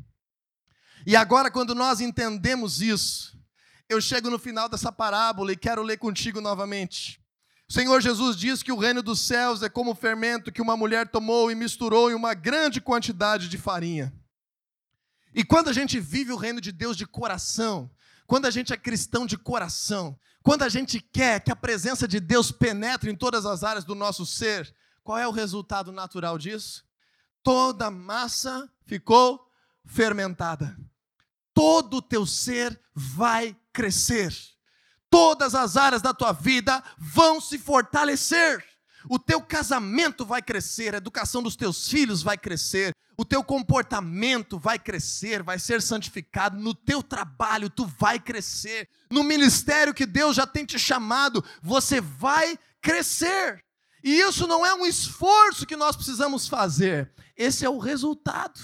E 1.07 1.15
agora, 1.15 1.53
quando 1.53 1.73
nós 1.73 2.01
entendemos 2.01 2.83
isso, 2.83 3.39
eu 3.89 4.01
chego 4.01 4.29
no 4.29 4.41
final 4.41 4.69
dessa 4.69 4.91
parábola 4.91 5.53
e 5.53 5.57
quero 5.57 5.85
ler 5.85 5.99
contigo 5.99 6.41
novamente. 6.41 7.21
O 7.71 7.73
Senhor 7.73 8.01
Jesus 8.01 8.37
diz 8.37 8.61
que 8.61 8.73
o 8.73 8.77
reino 8.77 9.05
dos 9.05 9.21
céus 9.21 9.63
é 9.63 9.69
como 9.69 9.93
o 9.93 9.95
fermento 9.95 10.51
que 10.51 10.61
uma 10.61 10.77
mulher 10.77 11.07
tomou 11.07 11.49
e 11.49 11.55
misturou 11.55 12.11
em 12.11 12.15
uma 12.15 12.35
grande 12.35 12.81
quantidade 12.81 13.49
de 13.49 13.57
farinha. 13.57 14.13
E 15.35 15.45
quando 15.45 15.69
a 15.69 15.73
gente 15.73 16.01
vive 16.01 16.33
o 16.33 16.37
reino 16.37 16.61
de 16.61 16.73
Deus 16.73 16.97
de 16.97 17.07
coração, 17.07 17.91
quando 18.27 18.47
a 18.47 18.51
gente 18.51 18.73
é 18.73 18.77
cristão 18.77 19.27
de 19.27 19.37
coração, 19.37 20.19
quando 20.43 20.63
a 20.63 20.69
gente 20.69 21.01
quer 21.01 21.41
que 21.41 21.51
a 21.51 21.57
presença 21.57 22.07
de 22.07 22.21
Deus 22.21 22.51
penetre 22.51 23.11
em 23.11 23.17
todas 23.17 23.47
as 23.47 23.63
áreas 23.63 23.85
do 23.85 23.95
nosso 23.95 24.25
ser, 24.25 24.75
qual 25.03 25.19
é 25.19 25.27
o 25.27 25.33
resultado 25.33 25.93
natural 25.93 26.39
disso? 26.39 26.89
toda 27.49 27.87
a 27.87 27.91
massa 27.91 28.71
ficou 28.85 29.51
fermentada. 29.87 30.77
Todo 31.55 31.97
o 31.97 32.03
teu 32.03 32.27
ser 32.27 32.79
vai 32.95 33.57
crescer. 33.73 34.37
Todas 35.09 35.55
as 35.55 35.75
áreas 35.77 36.03
da 36.03 36.13
tua 36.13 36.33
vida 36.33 36.85
vão 36.99 37.41
se 37.41 37.59
fortalecer. 37.59 38.63
O 39.09 39.19
teu 39.19 39.41
casamento 39.41 40.27
vai 40.27 40.43
crescer, 40.43 40.95
a 40.95 40.99
educação 40.99 41.43
dos 41.43 41.57
teus 41.57 41.89
filhos 41.89 42.23
vai 42.23 42.37
crescer, 42.37 42.93
o 43.19 43.25
teu 43.25 43.43
comportamento 43.43 44.61
vai 44.61 44.79
crescer, 44.79 45.43
vai 45.43 45.59
ser 45.59 45.83
santificado, 45.83 46.57
no 46.57 46.73
teu 46.73 47.03
trabalho 47.03 47.69
tu 47.69 47.85
vai 47.85 48.21
crescer, 48.21 48.89
no 49.11 49.25
ministério 49.25 49.93
que 49.93 50.07
Deus 50.07 50.37
já 50.37 50.47
tem 50.47 50.65
te 50.65 50.79
chamado, 50.79 51.45
você 51.61 52.01
vai 52.01 52.57
crescer. 52.81 53.65
E 54.05 54.21
isso 54.21 54.47
não 54.47 54.65
é 54.65 54.73
um 54.73 54.87
esforço 54.87 55.67
que 55.67 55.75
nós 55.75 55.97
precisamos 55.97 56.47
fazer, 56.47 57.13
esse 57.37 57.65
é 57.65 57.69
o 57.69 57.79
resultado 57.79 58.61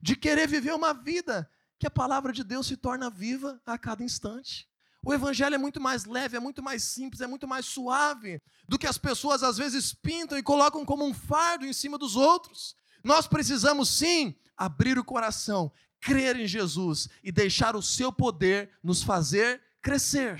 de 0.00 0.16
querer 0.16 0.48
viver 0.48 0.72
uma 0.72 0.94
vida 0.94 1.46
que 1.78 1.86
a 1.86 1.90
palavra 1.90 2.32
de 2.32 2.42
Deus 2.42 2.66
se 2.66 2.78
torna 2.78 3.10
viva 3.10 3.60
a 3.66 3.76
cada 3.76 4.02
instante. 4.02 4.66
O 5.02 5.12
evangelho 5.12 5.54
é 5.54 5.58
muito 5.58 5.80
mais 5.80 6.06
leve, 6.06 6.38
é 6.38 6.40
muito 6.40 6.62
mais 6.62 6.84
simples, 6.84 7.20
é 7.20 7.26
muito 7.26 7.46
mais 7.46 7.66
suave 7.66 8.40
do 8.66 8.78
que 8.78 8.86
as 8.86 8.96
pessoas 8.96 9.42
às 9.42 9.58
vezes 9.58 9.92
pintam 9.92 10.38
e 10.38 10.42
colocam 10.42 10.86
como 10.86 11.04
um 11.04 11.12
fardo 11.12 11.66
em 11.66 11.72
cima 11.72 11.98
dos 11.98 12.16
outros. 12.16 12.74
Nós 13.02 13.26
precisamos 13.26 13.88
sim 13.88 14.34
abrir 14.56 14.98
o 14.98 15.04
coração, 15.04 15.72
crer 16.00 16.36
em 16.36 16.46
Jesus 16.46 17.08
e 17.22 17.32
deixar 17.32 17.76
o 17.76 17.82
seu 17.82 18.12
poder 18.12 18.70
nos 18.82 19.02
fazer 19.02 19.62
crescer. 19.82 20.38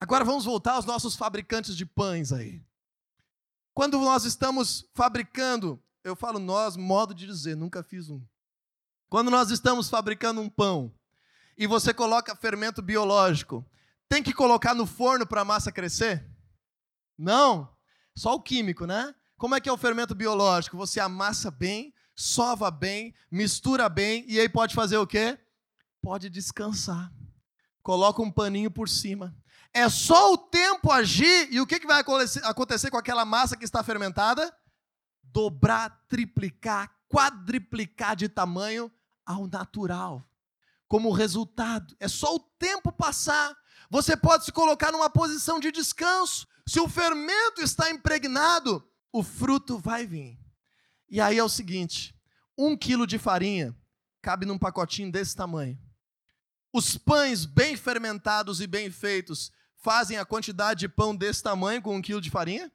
Agora 0.00 0.24
vamos 0.24 0.44
voltar 0.44 0.72
aos 0.72 0.84
nossos 0.84 1.16
fabricantes 1.16 1.76
de 1.76 1.84
pães 1.84 2.32
aí. 2.32 2.62
Quando 3.74 3.98
nós 3.98 4.24
estamos 4.24 4.88
fabricando 4.94 5.82
eu 6.02 6.16
falo 6.16 6.38
nós, 6.38 6.76
modo 6.76 7.14
de 7.14 7.26
dizer, 7.26 7.56
nunca 7.56 7.82
fiz 7.82 8.08
um. 8.08 8.22
Quando 9.08 9.30
nós 9.30 9.50
estamos 9.50 9.88
fabricando 9.88 10.40
um 10.40 10.48
pão 10.48 10.94
e 11.56 11.66
você 11.66 11.92
coloca 11.92 12.36
fermento 12.36 12.80
biológico, 12.80 13.64
tem 14.08 14.22
que 14.22 14.32
colocar 14.32 14.74
no 14.74 14.86
forno 14.86 15.26
para 15.26 15.42
a 15.42 15.44
massa 15.44 15.70
crescer? 15.70 16.26
Não, 17.18 17.68
só 18.16 18.34
o 18.34 18.40
químico, 18.40 18.86
né? 18.86 19.14
Como 19.40 19.54
é 19.54 19.60
que 19.60 19.68
é 19.68 19.72
o 19.72 19.76
fermento 19.76 20.14
biológico? 20.14 20.76
Você 20.76 21.00
amassa 21.00 21.50
bem, 21.50 21.94
sova 22.14 22.70
bem, 22.70 23.14
mistura 23.30 23.88
bem 23.88 24.24
e 24.28 24.38
aí 24.38 24.48
pode 24.48 24.74
fazer 24.74 24.98
o 24.98 25.06
quê? 25.06 25.38
Pode 26.00 26.28
descansar. 26.28 27.10
Coloca 27.82 28.20
um 28.20 28.30
paninho 28.30 28.70
por 28.70 28.88
cima. 28.88 29.34
É 29.72 29.88
só 29.88 30.34
o 30.34 30.36
tempo 30.36 30.92
agir 30.92 31.48
e 31.50 31.58
o 31.58 31.66
que, 31.66 31.80
que 31.80 31.86
vai 31.86 32.02
acontecer 32.44 32.90
com 32.90 32.98
aquela 32.98 33.24
massa 33.24 33.56
que 33.56 33.64
está 33.64 33.82
fermentada? 33.82 34.54
dobrar, 35.32 36.04
triplicar, 36.08 36.90
quadriplicar 37.08 38.16
de 38.16 38.28
tamanho 38.28 38.90
ao 39.24 39.46
natural. 39.46 40.24
Como 40.88 41.12
resultado, 41.12 41.94
é 42.00 42.08
só 42.08 42.34
o 42.34 42.40
tempo 42.40 42.90
passar. 42.90 43.56
Você 43.88 44.16
pode 44.16 44.44
se 44.44 44.52
colocar 44.52 44.90
numa 44.92 45.08
posição 45.08 45.60
de 45.60 45.70
descanso. 45.70 46.46
Se 46.66 46.80
o 46.80 46.88
fermento 46.88 47.62
está 47.62 47.90
impregnado, 47.90 48.84
o 49.12 49.22
fruto 49.22 49.78
vai 49.78 50.06
vir. 50.06 50.38
E 51.08 51.20
aí 51.20 51.38
é 51.38 51.44
o 51.44 51.48
seguinte: 51.48 52.14
um 52.56 52.76
quilo 52.76 53.06
de 53.06 53.18
farinha 53.18 53.76
cabe 54.22 54.46
num 54.46 54.58
pacotinho 54.58 55.10
desse 55.10 55.34
tamanho. 55.34 55.78
Os 56.72 56.96
pães 56.96 57.44
bem 57.44 57.76
fermentados 57.76 58.60
e 58.60 58.66
bem 58.66 58.90
feitos 58.90 59.50
fazem 59.76 60.18
a 60.18 60.24
quantidade 60.24 60.80
de 60.80 60.88
pão 60.88 61.16
desse 61.16 61.42
tamanho 61.42 61.82
com 61.82 61.96
um 61.96 62.02
quilo 62.02 62.20
de 62.20 62.30
farinha? 62.30 62.70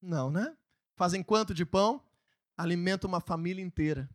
Não, 0.00 0.30
né? 0.30 0.56
Fazem 0.96 1.22
quanto 1.22 1.52
de 1.52 1.64
pão? 1.64 2.02
Alimenta 2.56 3.06
uma 3.06 3.20
família 3.20 3.62
inteira. 3.62 4.08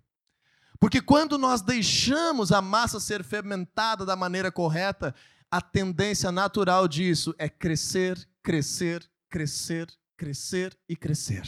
Porque 0.80 1.02
quando 1.02 1.38
nós 1.38 1.62
deixamos 1.62 2.52
a 2.52 2.62
massa 2.62 3.00
ser 3.00 3.24
fermentada 3.24 4.06
da 4.06 4.16
maneira 4.16 4.52
correta, 4.52 5.14
a 5.50 5.62
tendência 5.62 6.32
natural 6.32 6.88
disso 6.88 7.34
é 7.38 7.48
crescer, 7.48 8.28
crescer, 8.42 9.10
crescer, 9.30 9.88
crescer 10.18 10.78
e 10.88 10.96
crescer. 10.96 11.44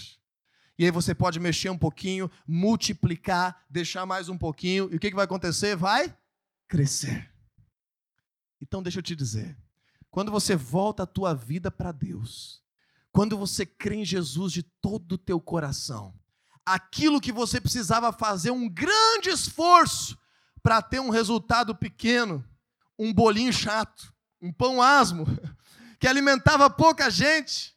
E 0.77 0.83
aí 0.83 0.91
você 0.91 1.15
pode 1.15 1.39
mexer 1.39 1.69
um 1.69 1.77
pouquinho, 1.77 2.29
multiplicar, 2.45 3.63
deixar 3.69 4.05
mais 4.05 4.27
um 4.27 4.37
pouquinho, 4.37 4.89
e 4.91 4.97
o 4.97 4.99
que 4.99 5.13
vai 5.13 5.25
acontecer? 5.25 5.75
Vai 5.75 6.15
crescer. 6.67 7.31
Então 8.61 8.83
deixa 8.83 8.99
eu 8.99 9.03
te 9.03 9.15
dizer, 9.15 9.57
quando 10.09 10.31
você 10.31 10.55
volta 10.55 11.03
a 11.03 11.07
tua 11.07 11.33
vida 11.33 11.69
para 11.69 11.91
Deus, 11.91 12.61
quando 13.11 13.37
você 13.37 13.65
crê 13.65 13.95
em 13.95 14.05
Jesus 14.05 14.51
de 14.51 14.63
todo 14.63 15.13
o 15.13 15.17
teu 15.17 15.39
coração, 15.39 16.13
aquilo 16.65 17.21
que 17.21 17.31
você 17.31 17.61
precisava 17.61 18.11
fazer 18.11 18.51
um 18.51 18.67
grande 18.67 19.29
esforço 19.29 20.17
para 20.63 20.81
ter 20.81 20.99
um 20.99 21.09
resultado 21.09 21.75
pequeno, 21.75 22.43
um 22.97 23.13
bolinho 23.13 23.53
chato, 23.53 24.13
um 24.41 24.51
pão 24.51 24.81
asmo, 24.81 25.25
que 25.99 26.07
alimentava 26.07 26.69
pouca 26.69 27.09
gente, 27.09 27.74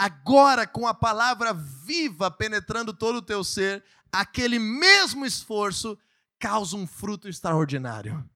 agora 0.00 0.66
com 0.66 0.86
a 0.86 0.94
palavra 0.94 1.52
viva 1.52 2.30
penetrando 2.30 2.90
todo 2.94 3.16
o 3.16 3.22
teu 3.22 3.44
ser, 3.44 3.84
aquele 4.10 4.58
mesmo 4.58 5.26
esforço 5.26 5.98
causa 6.38 6.74
um 6.74 6.86
fruto 6.86 7.28
extraordinário. 7.28 8.26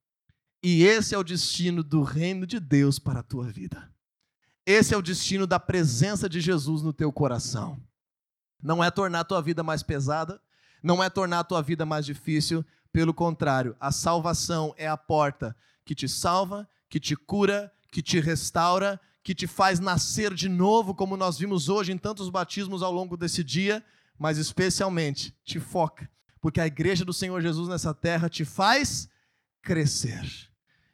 E 0.63 0.85
esse 0.85 1.15
é 1.15 1.19
o 1.19 1.25
destino 1.25 1.83
do 1.83 2.03
reino 2.03 2.47
de 2.47 2.61
Deus 2.61 2.99
para 2.99 3.21
a 3.21 3.23
tua 3.23 3.47
vida. 3.47 3.91
Esse 4.67 4.93
é 4.93 4.97
o 4.97 5.03
destino 5.03 5.47
da 5.47 5.59
presença 5.59 6.29
de 6.29 6.39
Jesus 6.39 6.83
no 6.83 6.93
teu 6.93 7.11
coração. 7.11 7.83
Não 8.63 8.85
é 8.85 8.91
tornar 8.91 9.21
a 9.21 9.25
tua 9.25 9.41
vida 9.41 9.63
mais 9.63 9.83
pesada, 9.83 10.39
não 10.83 11.03
é 11.03 11.09
tornar 11.09 11.41
a 11.41 11.45
tua 11.45 11.63
vida 11.63 11.87
mais 11.87 12.05
difícil, 12.05 12.63
pelo 12.93 13.15
contrário, 13.15 13.75
a 13.81 13.91
salvação 13.91 14.75
é 14.77 14.87
a 14.87 14.99
porta 14.99 15.57
que 15.83 15.95
te 15.95 16.09
salva, 16.09 16.69
que 16.91 17.01
te 17.01 17.17
cura, 17.17 17.73
que 17.91 18.03
te 18.03 18.21
restaura, 18.21 19.01
que 19.25 19.35
te 19.35 19.47
faz 19.47 19.81
nascer 19.81 20.35
de 20.35 20.51
novo, 20.51 20.95
como 20.95 21.17
nós 21.17 21.39
vimos 21.39 21.71
hoje 21.71 21.91
em 21.91 21.97
tantos 21.97 22.29
batismos 22.29 22.83
ao 22.83 22.93
longo 22.93 23.17
desse 23.17 23.43
dia, 23.43 23.83
mas 24.19 24.37
especialmente 24.37 25.35
te 25.43 25.59
foca, 25.59 26.09
porque 26.43 26.61
a 26.61 26.67
igreja 26.67 27.07
do 27.07 27.13
Senhor 27.13 27.41
Jesus 27.41 27.67
nessa 27.67 27.95
terra 27.95 28.29
te 28.29 28.45
faz 28.45 29.09
crescer. 29.63 30.23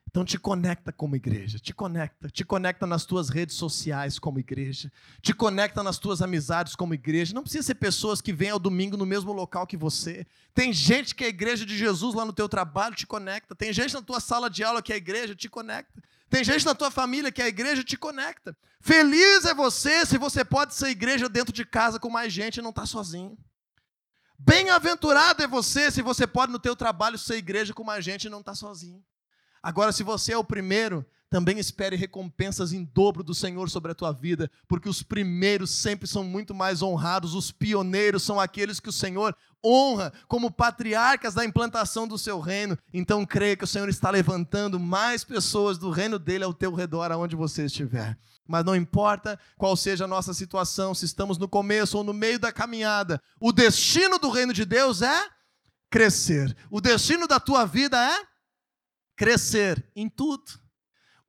Então 0.06 0.24
te 0.24 0.38
conecta 0.38 0.92
como 0.92 1.14
igreja, 1.14 1.58
te 1.58 1.72
conecta, 1.72 2.28
te 2.28 2.44
conecta 2.44 2.86
nas 2.86 3.04
tuas 3.04 3.28
redes 3.28 3.56
sociais 3.56 4.18
como 4.18 4.40
igreja, 4.40 4.92
te 5.20 5.32
conecta 5.32 5.82
nas 5.82 5.98
tuas 5.98 6.22
amizades 6.22 6.74
como 6.74 6.94
igreja. 6.94 7.34
Não 7.34 7.42
precisa 7.42 7.64
ser 7.64 7.76
pessoas 7.76 8.20
que 8.20 8.32
vêm 8.32 8.50
ao 8.50 8.58
domingo 8.58 8.96
no 8.96 9.06
mesmo 9.06 9.32
local 9.32 9.66
que 9.66 9.76
você. 9.76 10.26
Tem 10.52 10.72
gente 10.72 11.14
que 11.14 11.24
é 11.24 11.28
igreja 11.28 11.64
de 11.64 11.76
Jesus 11.76 12.14
lá 12.14 12.24
no 12.24 12.32
teu 12.32 12.48
trabalho, 12.48 12.96
te 12.96 13.06
conecta. 13.06 13.54
Tem 13.54 13.72
gente 13.72 13.94
na 13.94 14.02
tua 14.02 14.18
sala 14.18 14.50
de 14.50 14.64
aula 14.64 14.82
que 14.82 14.92
é 14.92 14.96
igreja, 14.96 15.34
te 15.34 15.48
conecta. 15.48 16.02
Tem 16.30 16.44
gente 16.44 16.64
na 16.64 16.76
tua 16.76 16.92
família 16.92 17.32
que 17.32 17.42
é 17.42 17.48
igreja, 17.48 17.82
te 17.82 17.96
conecta. 17.96 18.56
Feliz 18.80 19.44
é 19.44 19.52
você 19.52 20.06
se 20.06 20.16
você 20.16 20.44
pode 20.44 20.74
ser 20.74 20.88
igreja 20.88 21.28
dentro 21.28 21.52
de 21.52 21.64
casa 21.64 21.98
com 21.98 22.08
mais 22.08 22.32
gente 22.32 22.58
e 22.58 22.62
não 22.62 22.70
está 22.70 22.86
sozinho. 22.86 23.36
Bem-aventurado 24.38 25.42
é 25.42 25.48
você 25.48 25.90
se 25.90 26.00
você 26.00 26.26
pode 26.26 26.52
no 26.52 26.58
teu 26.58 26.76
trabalho 26.76 27.18
ser 27.18 27.36
igreja 27.36 27.74
com 27.74 27.82
mais 27.82 28.04
gente 28.04 28.24
e 28.24 28.30
não 28.30 28.40
está 28.40 28.54
sozinho. 28.54 29.04
Agora, 29.60 29.92
se 29.92 30.04
você 30.04 30.32
é 30.32 30.38
o 30.38 30.44
primeiro, 30.44 31.04
também 31.30 31.60
espere 31.60 31.94
recompensas 31.94 32.72
em 32.72 32.84
dobro 32.84 33.22
do 33.22 33.32
Senhor 33.32 33.70
sobre 33.70 33.92
a 33.92 33.94
tua 33.94 34.10
vida, 34.12 34.50
porque 34.66 34.88
os 34.88 35.00
primeiros 35.00 35.70
sempre 35.70 36.08
são 36.08 36.24
muito 36.24 36.52
mais 36.52 36.82
honrados, 36.82 37.34
os 37.36 37.52
pioneiros 37.52 38.24
são 38.24 38.40
aqueles 38.40 38.80
que 38.80 38.88
o 38.88 38.92
Senhor 38.92 39.34
honra 39.64 40.12
como 40.26 40.50
patriarcas 40.50 41.32
da 41.32 41.44
implantação 41.44 42.08
do 42.08 42.18
seu 42.18 42.40
reino. 42.40 42.76
Então, 42.92 43.24
creia 43.24 43.56
que 43.56 43.62
o 43.62 43.66
Senhor 43.66 43.88
está 43.88 44.10
levantando 44.10 44.80
mais 44.80 45.22
pessoas 45.22 45.78
do 45.78 45.90
reino 45.90 46.18
dele 46.18 46.42
ao 46.42 46.52
teu 46.52 46.74
redor, 46.74 47.12
aonde 47.12 47.36
você 47.36 47.66
estiver. 47.66 48.18
Mas 48.44 48.64
não 48.64 48.74
importa 48.74 49.38
qual 49.56 49.76
seja 49.76 50.06
a 50.06 50.08
nossa 50.08 50.34
situação, 50.34 50.96
se 50.96 51.04
estamos 51.04 51.38
no 51.38 51.48
começo 51.48 51.96
ou 51.96 52.02
no 52.02 52.12
meio 52.12 52.40
da 52.40 52.50
caminhada, 52.50 53.22
o 53.38 53.52
destino 53.52 54.18
do 54.18 54.30
reino 54.30 54.52
de 54.52 54.64
Deus 54.64 55.00
é 55.00 55.28
crescer. 55.88 56.56
O 56.68 56.80
destino 56.80 57.28
da 57.28 57.38
tua 57.38 57.64
vida 57.64 57.96
é 57.96 58.26
crescer 59.16 59.88
em 59.94 60.08
tudo. 60.08 60.58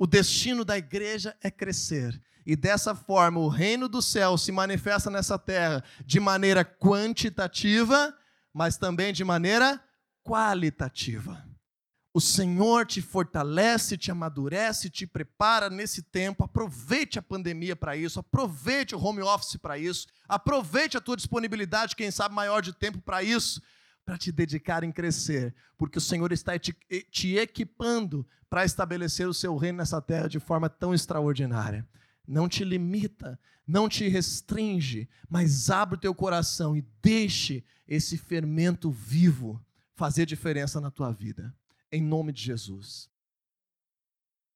O 0.01 0.07
destino 0.07 0.65
da 0.65 0.79
igreja 0.79 1.37
é 1.43 1.51
crescer. 1.51 2.19
E 2.43 2.55
dessa 2.55 2.95
forma, 2.95 3.39
o 3.39 3.47
reino 3.47 3.87
do 3.87 4.01
céu 4.01 4.35
se 4.35 4.51
manifesta 4.51 5.11
nessa 5.11 5.37
terra 5.37 5.83
de 6.03 6.19
maneira 6.19 6.65
quantitativa, 6.65 8.11
mas 8.51 8.77
também 8.77 9.13
de 9.13 9.23
maneira 9.23 9.79
qualitativa. 10.23 11.47
O 12.11 12.19
Senhor 12.19 12.87
te 12.87 12.99
fortalece, 12.99 13.95
te 13.95 14.09
amadurece, 14.09 14.89
te 14.89 15.05
prepara 15.05 15.69
nesse 15.69 16.01
tempo. 16.01 16.43
Aproveite 16.43 17.19
a 17.19 17.21
pandemia 17.21 17.75
para 17.75 17.95
isso, 17.95 18.19
aproveite 18.19 18.95
o 18.95 18.99
home 18.99 19.21
office 19.21 19.57
para 19.57 19.77
isso, 19.77 20.07
aproveite 20.27 20.97
a 20.97 20.99
tua 20.99 21.15
disponibilidade, 21.15 21.95
quem 21.95 22.09
sabe 22.09 22.33
maior 22.33 22.63
de 22.63 22.73
tempo 22.73 22.99
para 23.03 23.21
isso 23.21 23.61
para 24.05 24.17
te 24.17 24.31
dedicar 24.31 24.83
em 24.83 24.91
crescer, 24.91 25.53
porque 25.77 25.97
o 25.97 26.01
Senhor 26.01 26.31
está 26.31 26.57
te, 26.57 26.75
te 27.09 27.35
equipando 27.35 28.27
para 28.49 28.65
estabelecer 28.65 29.27
o 29.27 29.33
seu 29.33 29.55
reino 29.55 29.77
nessa 29.77 30.01
terra 30.01 30.27
de 30.27 30.39
forma 30.39 30.69
tão 30.69 30.93
extraordinária. 30.93 31.87
Não 32.27 32.47
te 32.47 32.63
limita, 32.63 33.39
não 33.67 33.87
te 33.87 34.07
restringe, 34.07 35.07
mas 35.29 35.69
abre 35.69 35.95
o 35.95 35.99
teu 35.99 36.13
coração 36.13 36.75
e 36.75 36.85
deixe 37.01 37.63
esse 37.87 38.17
fermento 38.17 38.89
vivo 38.89 39.63
fazer 39.95 40.25
diferença 40.25 40.81
na 40.81 40.89
tua 40.89 41.11
vida. 41.11 41.53
Em 41.91 42.01
nome 42.01 42.31
de 42.31 42.41
Jesus. 42.41 43.10